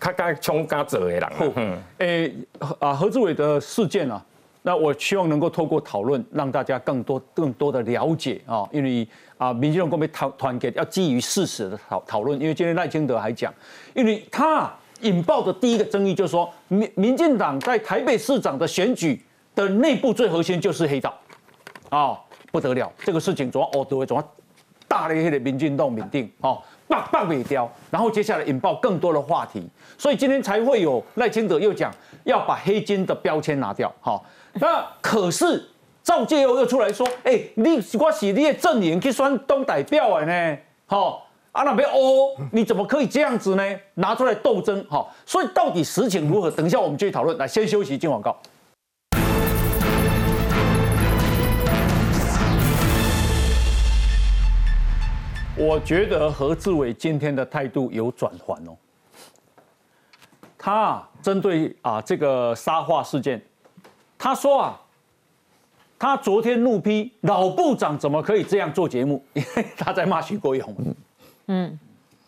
[0.00, 1.22] 他该冲嘎者的人。
[1.54, 2.30] 嗯，哎，
[2.78, 4.22] 啊，何志伟的事件啊。
[4.66, 9.06] 那我希望能够透过讨论，让大家更多、更多的了解啊，因为
[9.38, 12.36] 啊，民进党公被团团结要基于事实的讨讨论。
[12.40, 13.54] 因为今天赖清德还讲，
[13.94, 14.68] 因为他
[15.02, 19.24] 引爆的第一个争议就是说，民民进党在台北市长的选举
[19.54, 21.16] 的内部最核心就是黑道，
[21.88, 22.18] 啊，
[22.50, 24.32] 不得了，这个事情总要哦，都会总要
[24.88, 29.62] 大的一些民进党民定哦，棒棒尾雕，然后接下来引爆更多的话题，
[29.96, 34.20] 所以今天才会有赖清德又讲要把黑金的标签拿掉，哈。
[34.58, 35.68] 那可是
[36.02, 43.62] 赵介佑又出来说：“哎，你我是你的阵营去选东代表的呢，好啊那边哦，你怎么可以这样子呢？
[43.92, 46.50] 拿出来斗争，好，所以到底实情如何？
[46.50, 47.36] 等一下我们继续讨论。
[47.36, 48.34] 来，先休息，进广告。
[55.58, 58.74] 我觉得何志伟今天的态度有转换哦，
[60.56, 63.38] 他针对啊这个沙化事件。”
[64.18, 64.80] 他说啊，
[65.98, 69.22] 他昨天怒批老部长怎么可以这样做节目？
[69.34, 70.74] 因 为他在骂徐国勇。
[71.48, 71.78] 嗯，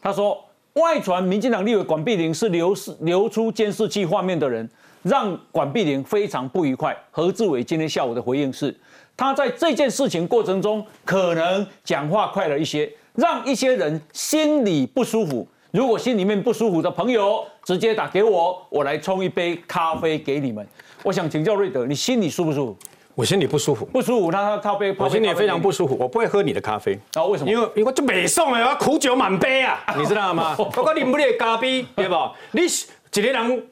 [0.00, 0.42] 他说
[0.74, 4.68] 外传民进党立委管碧玲是流视流出监视器画面的人，
[5.02, 6.96] 让管碧玲非常不愉快。
[7.10, 8.74] 何志伟今天下午的回应是，
[9.16, 15.46] 他在这件事情过程中可能讲话快了一些，让一些人心里不舒服。
[15.70, 20.66] 如果心里面不舒服的朋友，直接打给我，我来冲一杯咖啡给你们。
[21.08, 22.76] 我想请教瑞德，你心里舒不舒服？
[23.14, 24.30] 我心里不舒服，不舒服。
[24.30, 25.96] 那他他被，我心里非常不舒服。
[25.98, 27.24] 我不会喝你的咖啡啊？
[27.24, 27.50] 为什么？
[27.50, 30.54] 因为因为就美送哎，我苦酒满杯啊， 你知道吗？
[30.58, 32.14] 我讲你不列咖啡，对不？
[32.50, 33.66] 你一个人。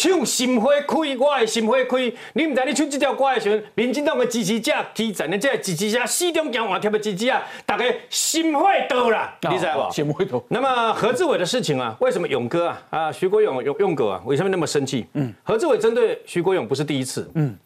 [0.00, 2.12] 唱心花开，我的心花开。
[2.34, 9.92] 你唔知你唱这条歌的时候，民进党的支持者、基层的这支持者、四中江华贴的支持啊，大家心花倒了，你知道不？
[9.92, 10.40] 心花倒。
[10.50, 15.04] 那么何志伟的事情啊，为什么勇哥啊啊徐国勇勇勇哥啊，为什么那么生气？
[15.14, 17.28] 嗯，何志伟针对徐国勇不是第一次。
[17.34, 17.58] 嗯，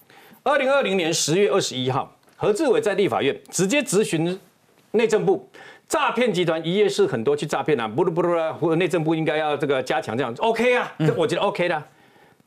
[0.42, 4.40] 二零二零年十月二十一号，何志伟在立法院直接咨询
[4.92, 5.46] 内政部，
[5.86, 11.82] 诈骗集团一夜是很多去诈骗啊，不噜不噜啊，或者内政部应该要这个加强这样，OK 啊，这我觉得 OK 的。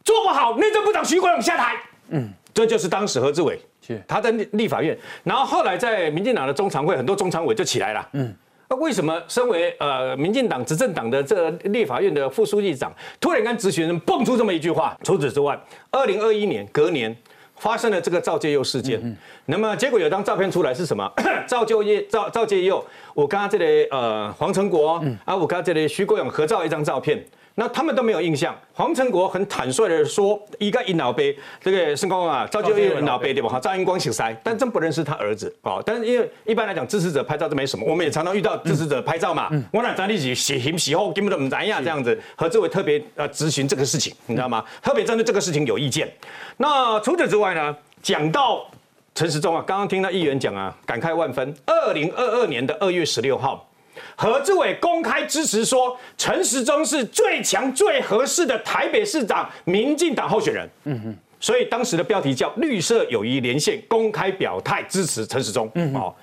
[0.05, 1.75] 做不好，内政部长徐国勇下台。
[2.09, 3.59] 嗯，这就是当时何志伟，
[4.07, 8.07] 他在立立法院，然后后来在民进党的中常会，很多中常委就起来了。
[8.13, 8.33] 嗯，
[8.69, 14.95] 那为什么身为呃民进党执政党的这立法院的副书记长，突然跟咨询人蹦出这么一句话？
[15.03, 17.15] 除此之外，二零二一年隔年
[17.55, 18.99] 发生了这个赵介佑事件。
[19.03, 21.11] 嗯，那么结果有张照片出来是什么？
[21.47, 27.25] 赵就业赵赵介佑，我刚刚这里呃黄成国，啊我刚刚这里徐国勇合照一张照片。
[27.57, 28.53] 那他们都没有印象。
[28.73, 33.47] 黄成国很坦率的说：“一个尹老杯，这个申光啊，赵就业尹老杯对吧？
[33.47, 35.81] 哈，赵英光姓塞，但真不认识他儿子哦。
[35.85, 39.49] 但是因为一般来讲，支持者拍照都没什么，我们也常常遇到支持者拍照嘛。
[39.71, 42.21] 我那张立起喜喜喜后根本都唔怎样这样子。
[42.35, 44.61] 何志伟特别呃咨询这个事情，你知道吗？
[44.83, 46.11] 特别针对这个事情有意见。
[46.57, 48.67] 那除此之外呢，讲到
[49.15, 51.55] 陈时中啊，刚刚听到议员讲啊，感慨万分。
[51.65, 53.65] 二零二二年的二月十六号。
[54.17, 60.69] 何志伟公开支持说，陈时中是最强、最合适的台北市长民进党候选人。
[60.83, 65.71] 嗯哼，所以当时的标题叫“绿色友谊连线”，公开表态支持陈时中。
[65.75, 66.13] 嗯哦，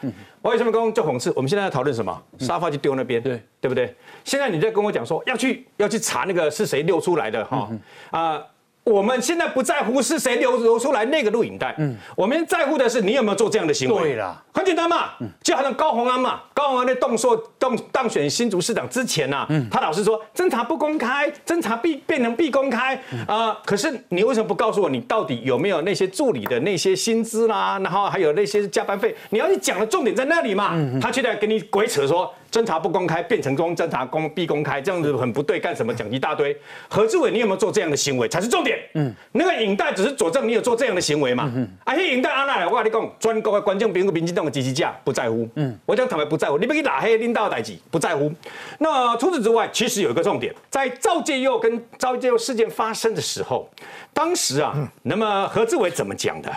[0.43, 1.33] 为什么刚刚叫讽刺？
[1.35, 2.23] 我们现在要讨论什么？
[2.41, 3.97] 沙发就丢那边，对不对？
[4.23, 7.71] 现在你在跟我讲说要去要去查那个是谁溜出来的哈
[8.11, 8.43] 啊？
[8.85, 14.01] 我们现在不在乎是谁流流出来那个录影带，嗯，我们在乎的是你有没有做这样的行为。
[14.03, 23.57] 对啦，很简单嘛，就好像高鸿安嘛，高鸿安在动说动当选新竹市长之前呐，他老是说侦查不公开，侦查必变成必公开啊。
[23.65, 29.15] 可是你为什么不告诉我你到底有没有那些助理的那些薪资啦，然后还有那些加班费？
[29.31, 32.35] 你要去讲的重点在那里嘛，他却在给你鬼扯说。
[32.53, 36.55] 侦查不公开变成公侦查公必公开，这样子很不对，干什么讲一大堆？
[36.87, 38.79] 何志伟，你有没有做这样的行为才是重点？
[38.93, 41.51] 嗯，那个影带只是佐证你有做这样的行为嘛？
[41.57, 45.49] 嗯，啊，那影带阿奶，我跟你讲，全国的观众朋友、民进党的支持者不在乎。
[45.55, 48.31] 嗯，我讲坦白不在乎，你不去拉黑领导代志不在乎。
[48.79, 53.67] 那除此之外，其实有一个重点，在赵建佑跟赵建佑事件发生的时候，
[54.13, 56.53] 当时啊，那么何志伟怎么讲的？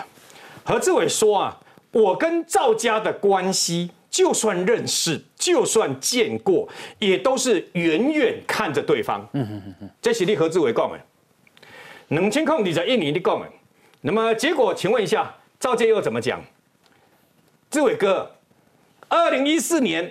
[0.62, 1.56] 何志伟说啊，
[1.90, 3.90] 我跟赵家的关系。
[4.16, 6.66] 就算认识，就算见过，
[6.98, 9.20] 也都是远远看着对方。
[9.34, 10.98] 嗯嗯嗯这是你何志伟讲的。
[12.08, 13.46] 两千控你在印尼你讲的。
[14.00, 16.42] 那么结果，请问一下，赵建又怎么讲？
[17.68, 18.34] 志伟哥，
[19.08, 20.10] 二零一四年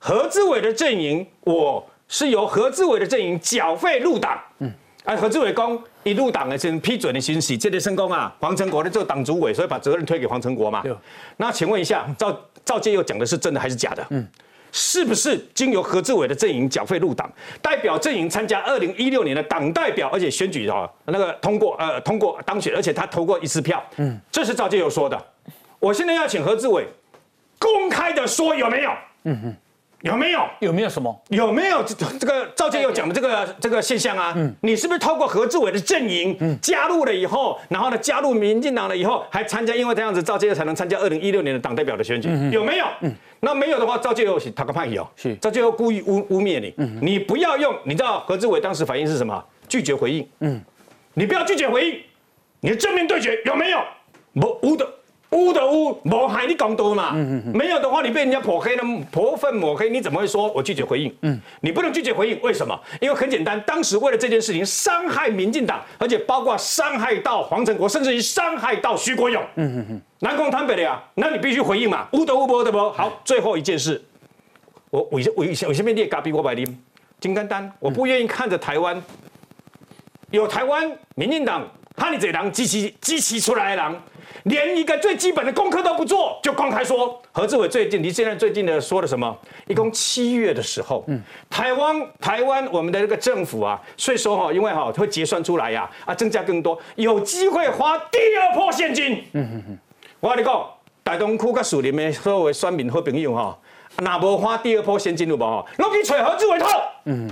[0.00, 4.36] 何志伟的阵营，我是由何志伟的阵营缴费入党。
[4.58, 4.72] 嗯。
[5.04, 10.84] 啊，何志伟讲一入党的先批准的信息，这里成功啊，黄成国的做党主委，所以把责任推给黄成国嘛。
[11.36, 12.38] 那请问一下，赵。
[12.64, 14.06] 赵介佑讲的是真的还是假的？
[14.08, 14.26] 嗯，
[14.72, 23.84] 是不是经由何志伟的阵营缴费入党，代表阵营参加二零一六年的党代表，而且选举啊那个通过呃通过当选，而且他投过一次票。
[23.96, 25.26] 嗯，这是赵介佑说的。
[25.78, 26.86] 我现在要请何志伟
[27.58, 28.90] 公开的说有没有？
[29.24, 29.56] 嗯嗯。
[30.04, 30.46] 有没有？
[30.60, 31.22] 有没有什么？
[31.30, 34.34] 有没有这这个赵建佑讲的这个这个现象啊？
[34.36, 39.74] 嗯，你是不是透过何志伟的阵营加入了以后，然后呢加入民进党了以后，还参加？
[39.74, 42.86] 因为这样子赵建佑才能参加二零一六年的党代表的选举，有没有？
[43.00, 46.74] 嗯，那没有的话，赵建佑是他个叛逆哦，是赵建佑故意污污蔑你。
[46.76, 49.42] 嗯，你不要用，你知道何志伟当时反应是什么？
[49.66, 50.28] 拒绝回应。
[50.40, 50.60] 嗯，
[51.14, 51.98] 你不要拒绝回应，
[52.60, 53.78] 你的正面对决有没有？
[54.34, 54.86] 无无的。
[55.34, 57.12] 污的污，抹黑你讲多嘛？
[57.52, 61.14] 没有的话，你被人家泼黑了，泼粪抹黑，你怎么会说我拒绝回应？
[61.22, 62.78] 嗯，你不能拒绝回应，为什么？
[63.00, 69.42] 因为很简单，当时为了这件事情伤害民进党，而且包括伤害到黄成国，甚至于伤害到徐国勇。
[69.56, 72.06] 嗯嗯嗯，南宫坦北的呀，那你必须回应嘛。
[72.12, 72.92] 污的污，泼的泼。
[72.92, 74.02] 好，最后一件事，
[74.90, 76.78] 我我我我下面列嘎比我百零
[77.18, 79.02] 金刚丹，我不愿意看着台湾
[80.30, 84.00] 有台湾民进党哈你这人机器机器出来的人。
[84.44, 89.34] 连一个最基本的功课都不做，就公开说何志伟最近，你现在最近的说了什么？
[89.66, 99.24] 一共七月的时候，嗯，台湾台湾我们的这个政府啊，税收哈，因为哈会结算出来呀，啊增加更多，有机会花第二波现金。
[99.32, 99.78] 嗯嗯嗯，
[100.20, 100.70] 我跟你讲，
[101.02, 103.58] 大东区跟树林的所有选民好朋友哈，
[103.98, 105.64] 哪无花第二波现金有无哈？
[105.78, 106.68] 拢去找何志伟套。
[107.04, 107.30] 嗯，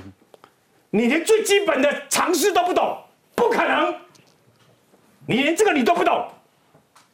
[0.90, 2.96] 你连最基本的常识都不懂，
[3.35, 3.94] 不可能，
[5.26, 6.26] 你连这个你都不懂。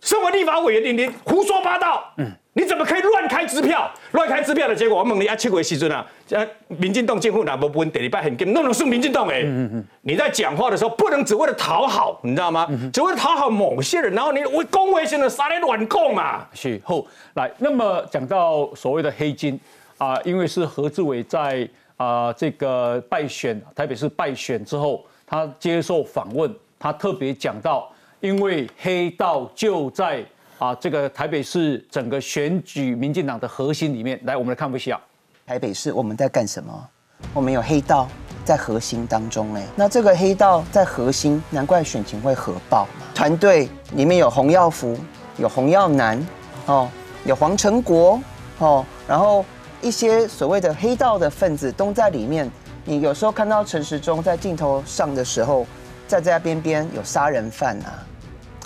[0.01, 3.91] 身为立法委员，你你胡说八道，嗯，你怎么可以乱开支票？
[4.13, 12.69] 乱开支票的结果，我问你啊，七月时阵啊，呃，民进党政府哪不分第礼拜很紧，那种是民进党哎，嗯嗯你在讲话的时候不能只为了讨好，你知道吗？
[12.93, 16.47] 只为了讨好某些人，然后你为公卫性的撒来乱供嘛？
[16.55, 19.59] 是后来，那么讲到所谓的黑金
[19.99, 27.91] 啊，因为是何志伟在啊这个败选台北市败选之后，他接受访问，他特别讲到。
[28.21, 30.25] 因为黑道就在
[30.59, 35.01] 啊这个台北市整个选举民进党的核心里面，来我们来看一下，
[35.47, 36.89] 台北市我们在干什么？
[37.33, 38.09] 我们有黑道
[38.45, 43.07] 在核心当中哎，那这个黑道在核心，难怪选情会核爆嘛。
[43.15, 44.97] 团队里面有洪耀福，
[45.37, 46.25] 有洪耀南，
[46.67, 46.89] 哦，
[47.25, 48.21] 有黄成国，
[48.59, 49.45] 哦，然后
[49.81, 52.51] 一些所谓的黑道的分子都在里面。
[52.85, 55.67] 你有时候看到陈时中在镜头上的时候，
[56.07, 58.07] 在在边边有杀人犯啊。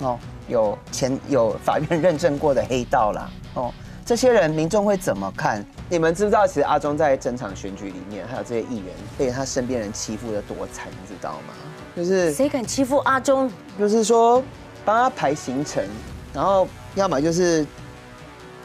[0.03, 3.29] 哦，有前有法院认证过的黑道啦。
[3.53, 3.73] 哦，
[4.05, 5.65] 这些人民众会怎么看？
[5.89, 11.53] 你们知不知道，其实阿中在整场选举里面，还有这些议员被他身边人欺负的多惨，你知道吗？
[11.95, 13.49] 就是谁敢欺负阿中？
[13.79, 14.43] 就是说
[14.83, 15.83] 帮他排行程，
[16.33, 17.65] 然后要么就是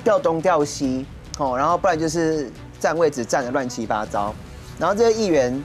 [0.03, 1.07] 调东调西，
[1.39, 4.35] 哦，然后不然就是占位置占的乱七八糟。
[4.79, 5.63] 然后这些议员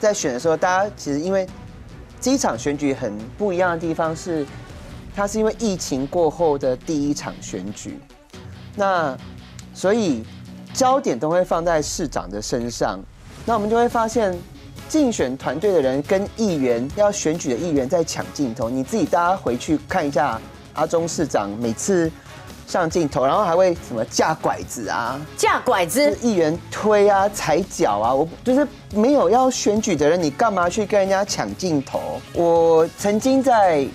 [0.00, 1.46] 在选的时候，大家其实因为
[2.20, 4.44] 这一场选举很不一样的地方是。
[5.16, 7.98] 它是因为疫情过后的第一场选举，
[8.74, 9.16] 那
[9.72, 10.22] 所以
[10.74, 13.00] 焦点都会放在市长的身上。
[13.46, 14.38] 那我们就会发现，
[14.90, 18.68] 竞选团队的人跟议员要选举的议员在抢镜头。
[18.68, 20.38] 你自己大家回去看一下，
[20.74, 22.12] 阿中市长每次
[22.66, 32.20] 上镜头，然后还会什么架拐子啊，架拐子，议员推啊、踩脚啊，我就是没有要选举的人，你干嘛去跟人家抢镜头？
[32.34, 33.86] 我曾经在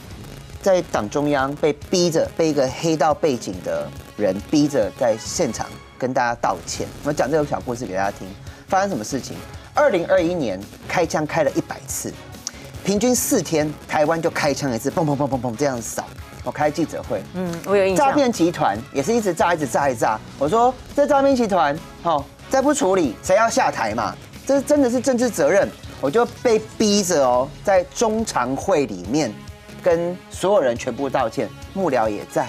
[0.62, 5.68] 在党中央被逼着被一个黑道背景的人逼着在现场
[5.98, 6.88] 跟大家道歉。
[7.04, 8.28] 我讲这个小故事给大家听，
[8.68, 9.36] 发生什么事情？
[9.74, 12.14] 二零二一年开枪开了一百次，
[12.84, 16.06] 平均四天台湾就开枪一次，砰砰砰砰砰这样扫。
[16.44, 18.08] 我开记者会，嗯，我有印象。
[18.08, 20.20] 诈骗集团也是一直炸，一直炸，一炸。
[20.38, 24.16] 我说这诈骗集团，好，再不处理，谁要下台嘛？
[24.46, 25.68] 这真的是政治责任。
[26.02, 29.32] 我就被逼着哦，在中常会里面
[29.84, 32.48] 跟所有人全部道歉，幕僚也在。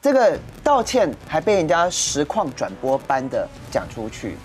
[0.00, 4.36] 这个道歉还被人家实况转播般的讲出去。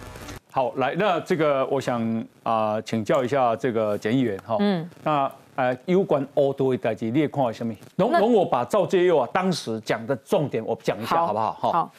[0.52, 4.58] 好，来，那这个我想啊，请教一下这个检议员哈。
[4.60, 4.90] 嗯。
[5.04, 7.72] 那呃，有关欧多的代志，你也看什么？
[7.96, 11.54] 容容我把赵介佑啊当时讲的重点我讲一下好不好？
[11.54, 11.92] 好。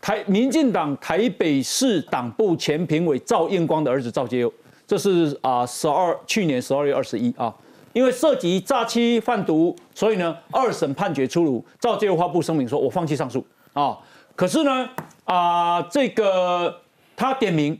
[0.00, 4.52] 台民进党台北市党部前评委赵应光的儿子赵介佑。
[4.86, 7.52] 这是啊，十二去年十二月二十一啊，
[7.98, 13.98] 因为涉及诈欺贩毒，所以呢，二审判决出炉，赵介佑发布声明说，我放弃上诉啊。
[14.36, 14.88] 可是呢，
[15.24, 16.72] 啊，这个
[17.16, 17.76] 他点名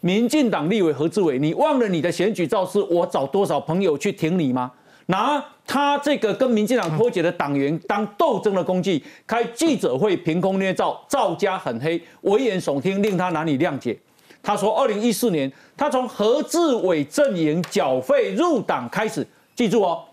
[0.00, 4.72] 民进党立委何志伟，你忘了你的选举造势，我找多少朋友去挺你吗？
[5.04, 13.98] 拿他这个跟民进党脱节的党员当斗争的工具，开记者会凭空捏造，造家很黑，危言耸听，令他难以谅解。
[14.42, 19.26] 他说，二零一四年，他从何志伟阵营缴费入党开始，
[19.58, 20.04] 记住哦，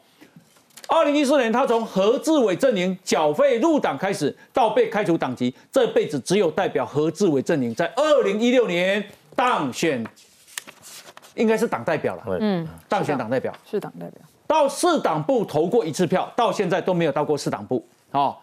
[0.88, 10.04] 二零一四年他从何志伟阵营缴费入党开始，到被开除党籍，这辈子只有代表何志伟阵营在二零一六年当选，
[11.36, 13.54] 应该是党代表了，嗯，当选党代表。
[13.70, 17.86] 是党代表，到市党部投过一次票，到现在都没有到过市党部。
[18.10, 18.36] 哦，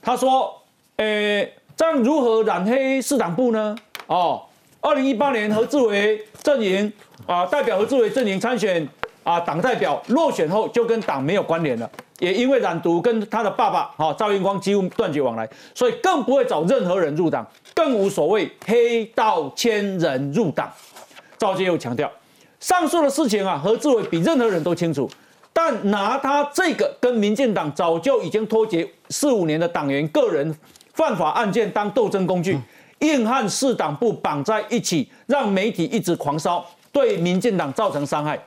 [0.00, 0.56] 他说，
[0.98, 3.76] 诶，这样如何染黑市党部呢？
[4.06, 4.40] 哦。
[4.80, 6.92] 二零一八年何志伟阵营
[7.26, 8.86] 啊，代表何志伟阵营参选
[9.24, 17.44] 啊，党代表落选后就跟党没有关联了，也因为染毒跟他的爸爸哈赵英光几乎断绝往来，所以更不会找任何人入党，
[17.74, 20.70] 更无所谓黑道千人入党。
[21.38, 22.10] 赵介又强调，
[22.60, 25.10] 上述的事情啊，何志伟比任何人都清楚，
[25.52, 30.54] 但拿他这个跟民进党早就已经脱节四五年的党员个人
[30.92, 32.58] 犯法案件当斗争工具。
[33.00, 38.38] 硬汉市党部绑在一起，让媒体一直狂烧，对民进党造成伤害。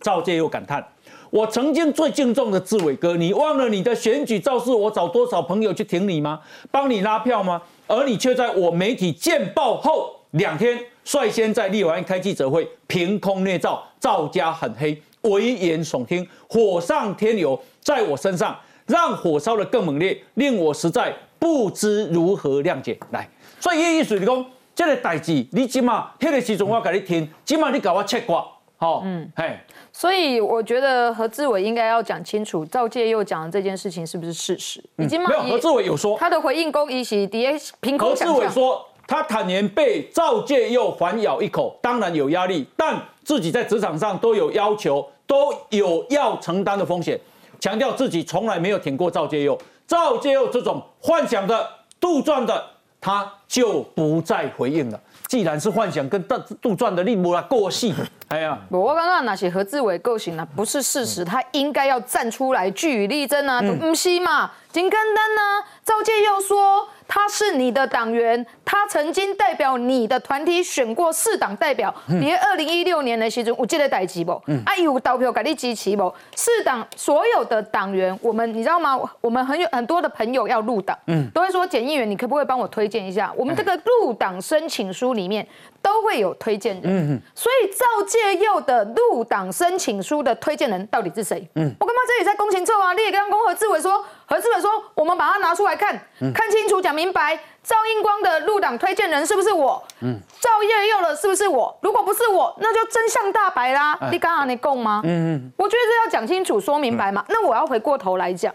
[0.00, 0.86] 赵介又感叹
[1.30, 6.40] ：“我曾经最敬重的志伟哥，你忘了你的选举造势，我找多少朋友去挺你吗？
[6.70, 7.60] 帮你拉票吗？
[7.86, 23.28] 而你却在我媒体见报后两天，率先在立法院开记者会，凭空捏造赵家很黑，危言耸听，火上添油，在我身上让火烧得更猛烈，令我实在不知如何谅解。”来。
[23.58, 28.46] 所以意思是讲，这个代志，你起码迄个时阵我给你听，起码你给我切过，
[28.80, 29.58] 好，嗯，嘿。
[29.92, 34.82] 所以我觉得何志伟应该要讲清楚，赵介佑讲的这件事情是不是事实？
[34.96, 47.20] 已经没有何志伟有说他的回应，公一席底下凭空想何志伟说，他坦言被赵介佑反咬一口，当然有压力，但自己在职场上都有要求，都有要承担的风险，
[47.58, 49.58] 强调自己从来没有挺过赵介佑。
[49.86, 51.68] 赵介佑这种幻想的、
[51.98, 52.64] 杜撰的。
[53.00, 55.00] 他就不再回应了。
[55.28, 57.94] 既然是幻想跟杜杜撰的，你无啦过戏。
[58.28, 64.50] 哎呀，我刚刚那些何志伟构型呢，不是事实，他应该要站出来据理力争啊，不是嘛？
[64.72, 65.64] 金根丹呢？
[65.84, 66.88] 赵介又说。
[67.08, 71.92] 他是你的党员，他曾经代表你的团体选过市党代表。
[72.20, 74.32] 别二零一六年的时阵，我记得代志不？
[74.66, 76.14] 啊，有投票给你支持不？
[76.36, 79.00] 市党所有的党员，我们你知道吗？
[79.22, 80.96] 我们很有很多的朋友要入党，
[81.32, 83.32] 都会说简议员，你可不可以帮我推荐一下？
[83.34, 85.46] 我们这个入党申请书里面
[85.80, 87.22] 都会有推荐人。
[87.34, 91.48] 所以赵介佑的入党申请书的推荐人到底是谁？
[91.54, 92.92] 嗯我干嘛这里在公情处啊？
[92.92, 94.04] 你也跟公和志伟说。
[94.28, 95.98] 何志本说：“我们把它拿出来看，
[96.34, 97.38] 看清楚，讲明白。
[97.62, 99.82] 赵英光的入党推荐人是不是我？
[100.00, 101.74] 嗯，赵叶佑的是不是我？
[101.80, 103.98] 如果不是我，那就真相大白啦。
[104.10, 105.00] 你刚刚你供吗？
[105.04, 107.24] 嗯嗯，我觉得这要讲清楚，说明白嘛。
[107.28, 108.54] 那我要回过头来讲。”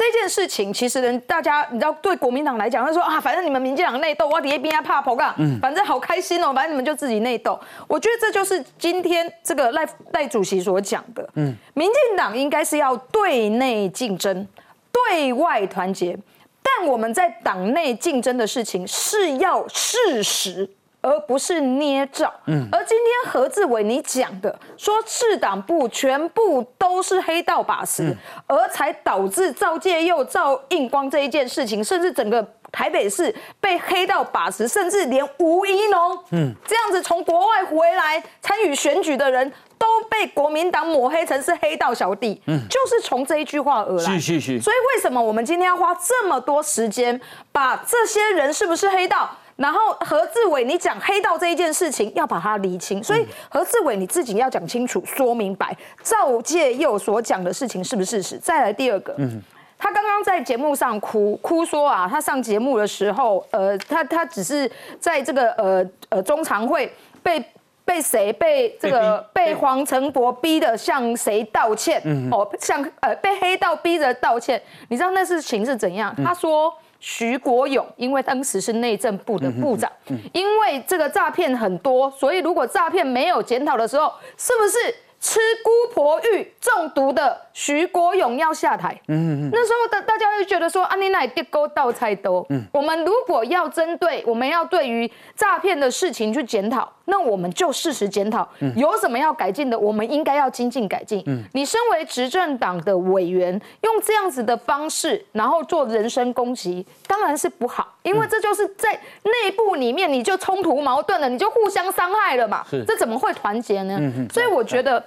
[0.00, 7.60] 这件事情其实人大家你知道，对国民党来讲，他说啊，反正你们民进党内斗，我底下边要怕跑杠，反正好开心哦，反正你们就自己内斗。
[7.86, 14.48] 我觉得这就是今天这个赖赖主席所讲的，嗯，民进党应该是要对内竞争，
[14.90, 16.16] 对外团结，
[16.62, 20.66] 但我们在党内竞争的事情是要事实，
[21.00, 22.32] 而不是捏造。
[22.46, 39.52] 嗯，而今天何志伟你讲的说市党部全部都是黑道把持，而才导致赵介佑、赵应光这一件事情，甚至整个台北市被黑道把持，甚至连吴一农，嗯，这样子从国外回来参与选举的人。
[39.80, 44.04] 都被国民党抹黑成是黑道小弟，嗯，就是从这一句话而来。
[44.04, 44.60] 是是是。
[44.60, 47.18] 所以为什么我们今天要花这么多时间
[47.50, 49.30] 把这些人是不是黑道？
[49.60, 53.04] 然后何志伟，你讲黑道这一件事情要把它厘清。
[53.04, 58.38] 所以何志伟你自己要讲清楚、说明白，赵介佑所讲的事情是不是事实？
[58.38, 59.42] 再来第二个，嗯，
[59.78, 66.90] 他刚刚在节目上哭哭说啊，他上节目的时候，呃，他他只是在这个呃呃中常会
[67.22, 67.44] 被。
[67.90, 72.00] 被谁被这个被黄成博逼的向谁道歉？
[72.30, 74.62] 哦，向呃被黑道逼着道歉。
[74.88, 76.14] 你知道那事情是怎样？
[76.24, 79.90] 他说徐国勇因为当时是内政部的部长，
[80.32, 84.94] 因为这个诈骗很多，所以如果诈骗没有检讨的时候，是不是？
[85.22, 88.98] 吃姑婆芋中毒的徐国勇要下台。
[89.08, 92.46] 嗯嗯那时候大大家会觉得说，啊，你乃跌沟倒菜多。
[92.50, 92.62] 嗯。
[92.72, 101.22] 我们如果要针对，我们要对于诈骗的事情去检讨，那我们就事实检讨，有什么要改进的，我们应该要精进改进。
[101.26, 101.42] 嗯。
[101.52, 108.92] 你身为执政党的委员，用这样子的方式，然后做人身攻击，当然是不好，因为这就是在
[109.22, 112.64] 内部里面你就冲突矛盾了，你就互相伤害了嘛。
[112.70, 112.84] 是。
[112.84, 113.96] 这怎么会团结呢？
[114.00, 115.02] 嗯所以我觉得。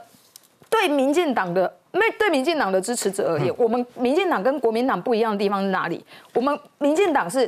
[0.74, 6.04] 对民进党的，没对民进党的支持者而言，我们民进党跟国民党不一样的地方是哪里？
[6.34, 7.48] 我们民进党是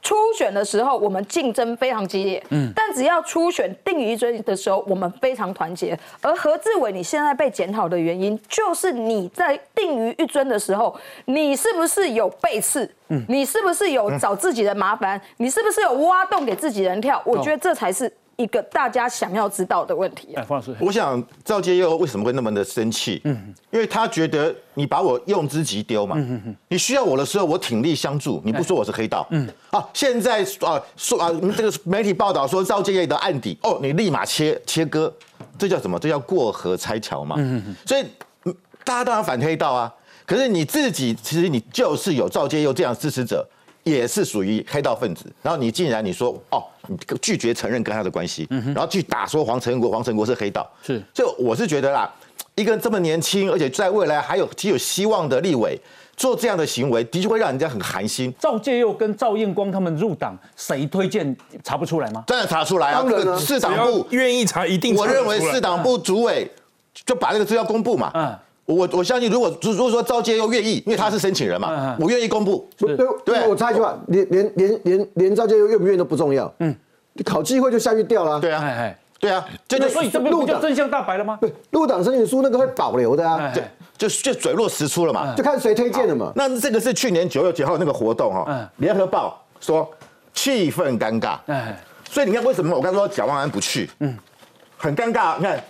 [0.00, 5.98] 初选的时候，我们竞争非常激烈，嗯，但只要初选定于一尊的时候，我们非常团结。
[6.22, 12.88] 而何志伟你现在被检讨的原因，就是你在定于一尊的时候，你是不是有背刺？
[13.08, 15.20] 嗯，你是不是有找自己的麻烦？
[15.38, 17.20] 你是不是有挖洞给自己人跳？
[17.26, 18.10] 我觉得这才是。
[18.40, 20.32] 一个大家想要知道的问题。
[20.34, 23.20] 哎，方老师，我想赵介佑为什么会那么的生气？
[23.24, 26.16] 嗯，因为他觉得你把我用之即丢嘛。
[26.18, 29.26] 嗯嗯你需要我的时候，我挺力相助，你不说我是黑道。
[29.30, 29.46] 嗯。
[29.70, 35.12] 啊，现在啊说啊，这个媒体报道说赵介佑的案底，哦，你立马切切割，
[35.58, 35.98] 这叫什么？
[35.98, 37.36] 这叫过河拆桥嘛。
[37.38, 38.04] 嗯嗯所以
[38.84, 39.92] 大家当然反黑道啊，
[40.24, 43.46] 可是你自己其实你就是有赵介佑这样支持者。
[43.82, 52.12] 也是属于黑道分子，然后你竟然你说哦，你拒绝承认跟他的关系，然后去打说黄成国，黄成国是黑道，是，所以我是觉得啦，
[52.54, 55.80] 一个这么年轻，而且在未来还有极有希望的立委
[56.16, 58.32] 做这样的行为，的确会让人家很寒心。
[58.38, 62.22] 赵介佑跟赵彦光他们入党，谁推荐查不出来吗？
[62.26, 63.02] 当然查出来啊，
[63.38, 66.50] 市党部愿意查，一定我认为市党部主委
[67.06, 68.10] 就把这个资料公布嘛。
[68.14, 68.36] 嗯。
[68.70, 72.68] 我我相信，如果如果说赵介又愿意，因为他是申请人嘛，我愿意公布。
[72.78, 76.52] 对对，我插一句话，连连连连连赵介又愿不愿意都不重要。
[76.60, 76.74] 嗯，
[77.24, 78.38] 考机会就下去掉了。
[78.40, 81.36] 对啊，对啊，就所以这不就真相大白了吗？
[81.40, 83.52] 对，入党申请书那个会保留的啊，
[83.98, 86.32] 就就就水落石出了嘛，就看谁推荐的嘛。
[86.36, 89.90] 那这个是去年九月九号那个活动哈，联合报说
[90.32, 91.38] 气氛尴尬。
[91.46, 91.76] 哎，
[92.08, 93.90] 所以你看为什么我刚说蒋万安不去？
[93.98, 94.16] 嗯，
[94.76, 95.36] 很尴尬。
[95.38, 95.62] 你看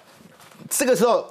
[0.68, 1.24] 这个时候。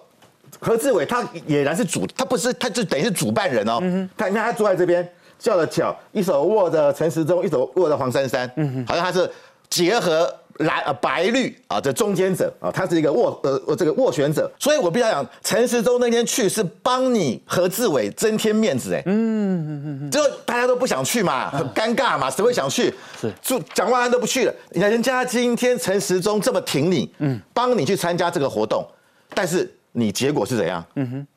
[0.60, 3.80] 何志伟他俨然是主，他不是，他就等于是主办人哦。
[3.82, 5.08] 嗯他你看他坐在这边，
[5.40, 9.30] 叫了巧，一手握着陈时中，一手握着黄珊珊，嗯好像他是
[9.70, 14.52] 结合蓝呃白绿啊这中间者啊，他是一个握呃这个斡旋者。
[14.60, 19.02] 所以我必须要讲，陈时中那天去是帮你何志伟增添面子哎。
[19.06, 22.94] 嗯嗯嗯嗯，就大家都不想去嘛，很尴尬嘛，谁会想去？
[23.22, 28.86] 是，就蒋万安都不去了，人家今天陈时中这么挺你，嗯，帮你去参加这个活动，
[29.34, 29.74] 但是。
[29.92, 30.86] 你结果是怎样？
[30.96, 31.28] 嗯哼，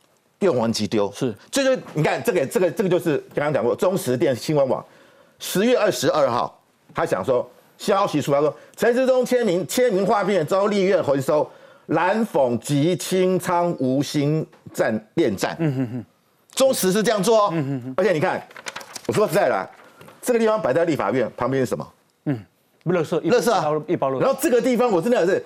[0.41, 1.11] 用完即丢。
[1.13, 4.85] 是，这就你看这个这个这个就是刚刚讲过，中时电新闻网
[5.39, 6.61] 十月二十二号，
[6.95, 7.49] 他想说
[7.79, 11.49] 消息出来说陈世忠签名签名画片遭立院回收，
[11.87, 15.57] 蓝讽及清仓无心战恋战。
[15.59, 16.05] 嗯哼哼，
[16.55, 17.51] 中时是这样做哦。
[17.53, 18.47] 嗯哼哼，而且你看，
[19.07, 19.71] 我说实在的，
[20.21, 21.93] 这个地方摆在立法院旁边是什么？
[22.27, 22.39] 嗯，
[22.85, 24.21] 乐色，乐色啊，一包乐。
[24.21, 25.45] 然后这个地方我真的是，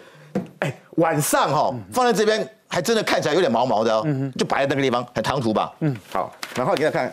[0.58, 2.46] 哎，晚上哈放在这边。
[2.68, 4.04] 还真的看起来有点毛毛的哦，
[4.36, 5.72] 就摆在那个地方，很唐突吧？
[5.80, 7.12] 嗯，好，然后给大家看，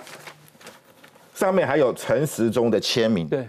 [1.33, 3.27] 上面还有陈时中的签名。
[3.27, 3.47] 对，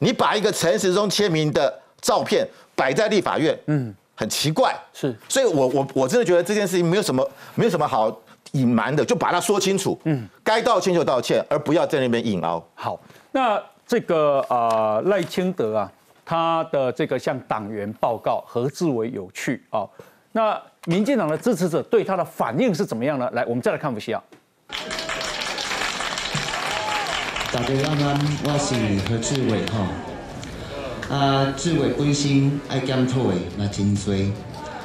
[0.00, 4.74] 你把一个陈时中签名的照片摆在立法院，嗯，很奇怪。
[4.92, 8.14] 是，所以我我我真的觉得这件事情没有什么没有什么好
[8.52, 9.98] 隐瞒的，就把它说清楚。
[10.04, 12.64] 嗯，该道歉就道歉，而不要在那边硬凹。
[12.74, 12.98] 好，
[13.32, 15.92] 那这个呃赖清德啊，
[16.24, 19.86] 他的这个向党员报告何志伟有趣啊。
[20.32, 23.28] 那民进党的支持者对他的反应是怎么样呢？
[23.32, 24.22] 来，我们再来看一下。
[27.50, 28.74] 大家晚安，我是
[29.08, 29.86] 何志伟哈。
[31.14, 34.12] 啊，志伟本身爱检讨的嘛真多。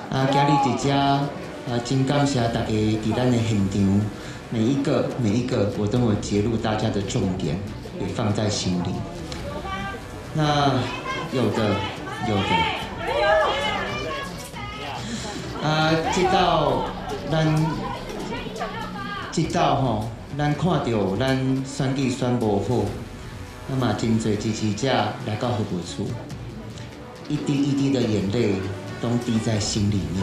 [0.09, 4.01] 啊，今日在遮啊，真感谢大家伫咱的现场，
[4.49, 7.57] 每一个每一个我都有揭露大家的重点，
[7.99, 8.93] 也放在心里。
[10.33, 10.73] 那
[11.31, 11.75] 有的
[12.27, 12.49] 有的，
[15.64, 16.84] 啊，直到
[17.32, 17.55] 咱
[19.32, 22.84] 直到吼，咱看到咱选举选无好。
[23.70, 24.91] 那么，真侪支持者
[25.26, 26.11] 来到服务处，
[27.30, 28.55] 一滴一滴的眼泪
[29.01, 30.22] 都滴在心里面。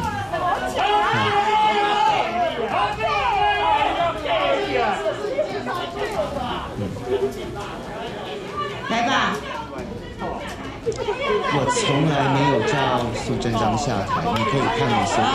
[8.90, 9.39] 来吧。
[10.92, 12.74] 我从来没有叫
[13.14, 15.30] 苏贞昌下台，你可以看我身好，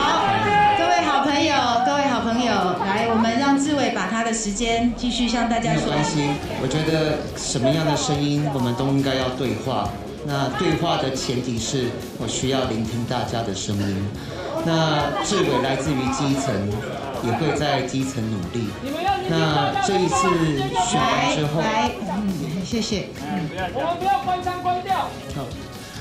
[0.77, 2.51] 各位好朋友，各位好朋友，
[2.85, 5.81] 来，我们让志伟把他的时间继续向大家说。
[5.81, 6.27] 没有关系，
[6.61, 9.87] 我觉得什么样的声音，我们都应该要对话。
[10.27, 11.85] 那对话的前提是
[12.17, 14.09] 我需要聆听大家的声音。
[14.65, 16.51] 那志伟来自于基层，
[17.23, 18.67] 也会在基层努力。
[19.29, 20.27] 那这一次
[20.89, 23.07] 选完之后，来，嗯，谢谢。
[23.73, 24.35] 我们不要关。
[25.35, 25.41] 好，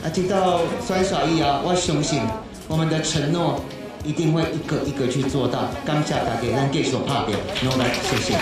[0.05, 2.21] 啊，接到酸耍以后，我相信
[2.69, 3.61] 我们的承诺
[4.05, 5.69] 一定会一个一个去做到。
[5.85, 8.35] 感谢大家，咱继续拍表，努力，谢谢。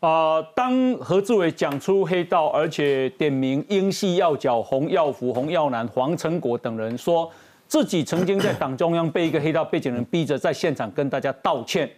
[0.00, 7.30] 啊，当何志伟讲出黑道，而且点名英系要角洪耀福、洪耀南、黄成国等人，说
[7.66, 11.90] 自己曾经在党中央被一个黑道背景人逼着在现场跟大家道歉。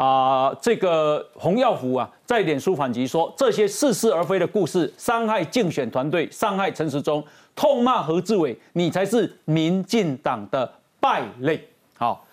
[0.00, 7.22] 啊，这个洪耀福啊，在脸书反击说这些似是而非的故事，伤害竞选团队，伤害陈时中，
[7.54, 11.62] 痛骂何志伟，你才是民进党的败类。
[11.98, 12.24] 好，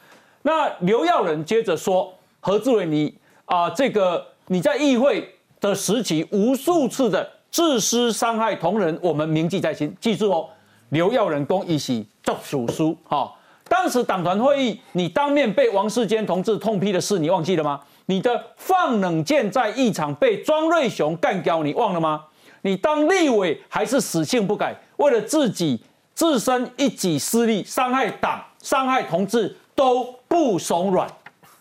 [0.44, 3.14] 那刘耀仁接着说，何志伟你
[3.46, 4.26] 啊，这个。
[4.50, 9.94] 你在议会的时期，无数次的自私伤害同仁，我们铭记在心。
[10.00, 10.48] 记住哦，
[10.88, 13.30] 刘耀仁公一起作属书哈。
[13.70, 17.82] 当时党团会议，你当面被王世坚同志痛批的事，你忘记了吗？
[18.06, 22.24] 你的放冷箭在一场被庄瑞雄干掉，你忘了吗？
[22.62, 25.80] 你当立委还是死性不改，为了自己
[26.14, 31.08] 自身一己私利，伤害党、伤害同志都不手软。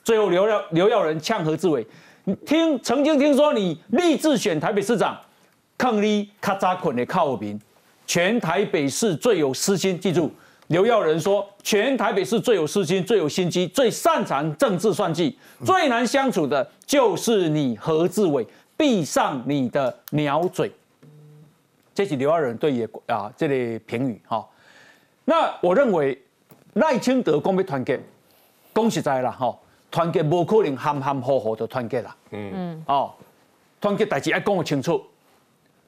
[0.04, 1.86] 最后刘耀刘耀仁呛何志伟。
[2.44, 5.16] 听曾经听说你立志选台北市长，
[5.76, 7.61] 坑你卡扎捆的靠民，
[8.07, 9.98] 全台北市最有私心。
[10.00, 10.32] 记住，
[10.68, 18.46] 刘耀仁说，全台北市最有私心、最有心机、最擅长政治算计、最难相处的，就是你何志伟。
[18.78, 20.70] 闭上你的鸟嘴。
[21.94, 24.46] 这是刘耀仁对也啊这类评语哈。
[25.24, 26.22] 那我认为
[26.74, 27.98] 赖清德公被团结，
[28.74, 29.56] 恭喜在了哈。
[29.90, 32.14] 团结不可能含含糊糊的团结啦。
[32.32, 33.14] 嗯嗯哦，
[33.80, 35.02] 团结代志要讲清楚。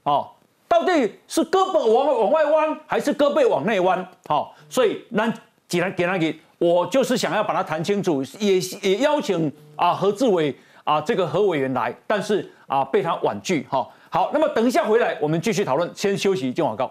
[0.04, 0.30] 哦，
[0.68, 0.92] 到底
[1.26, 4.06] 是胳膊往往外弯，还是胳膊往内弯？
[4.26, 5.32] 好，所以那
[5.66, 10.54] 既然给他给，我就是想要把它谈清楚，也也邀请啊何志伟
[10.84, 13.66] 啊这个何委员来，但是啊被他婉拒。
[13.70, 16.90] 哈，好，那么等一下回来我们继续讨论，先休息，接广告。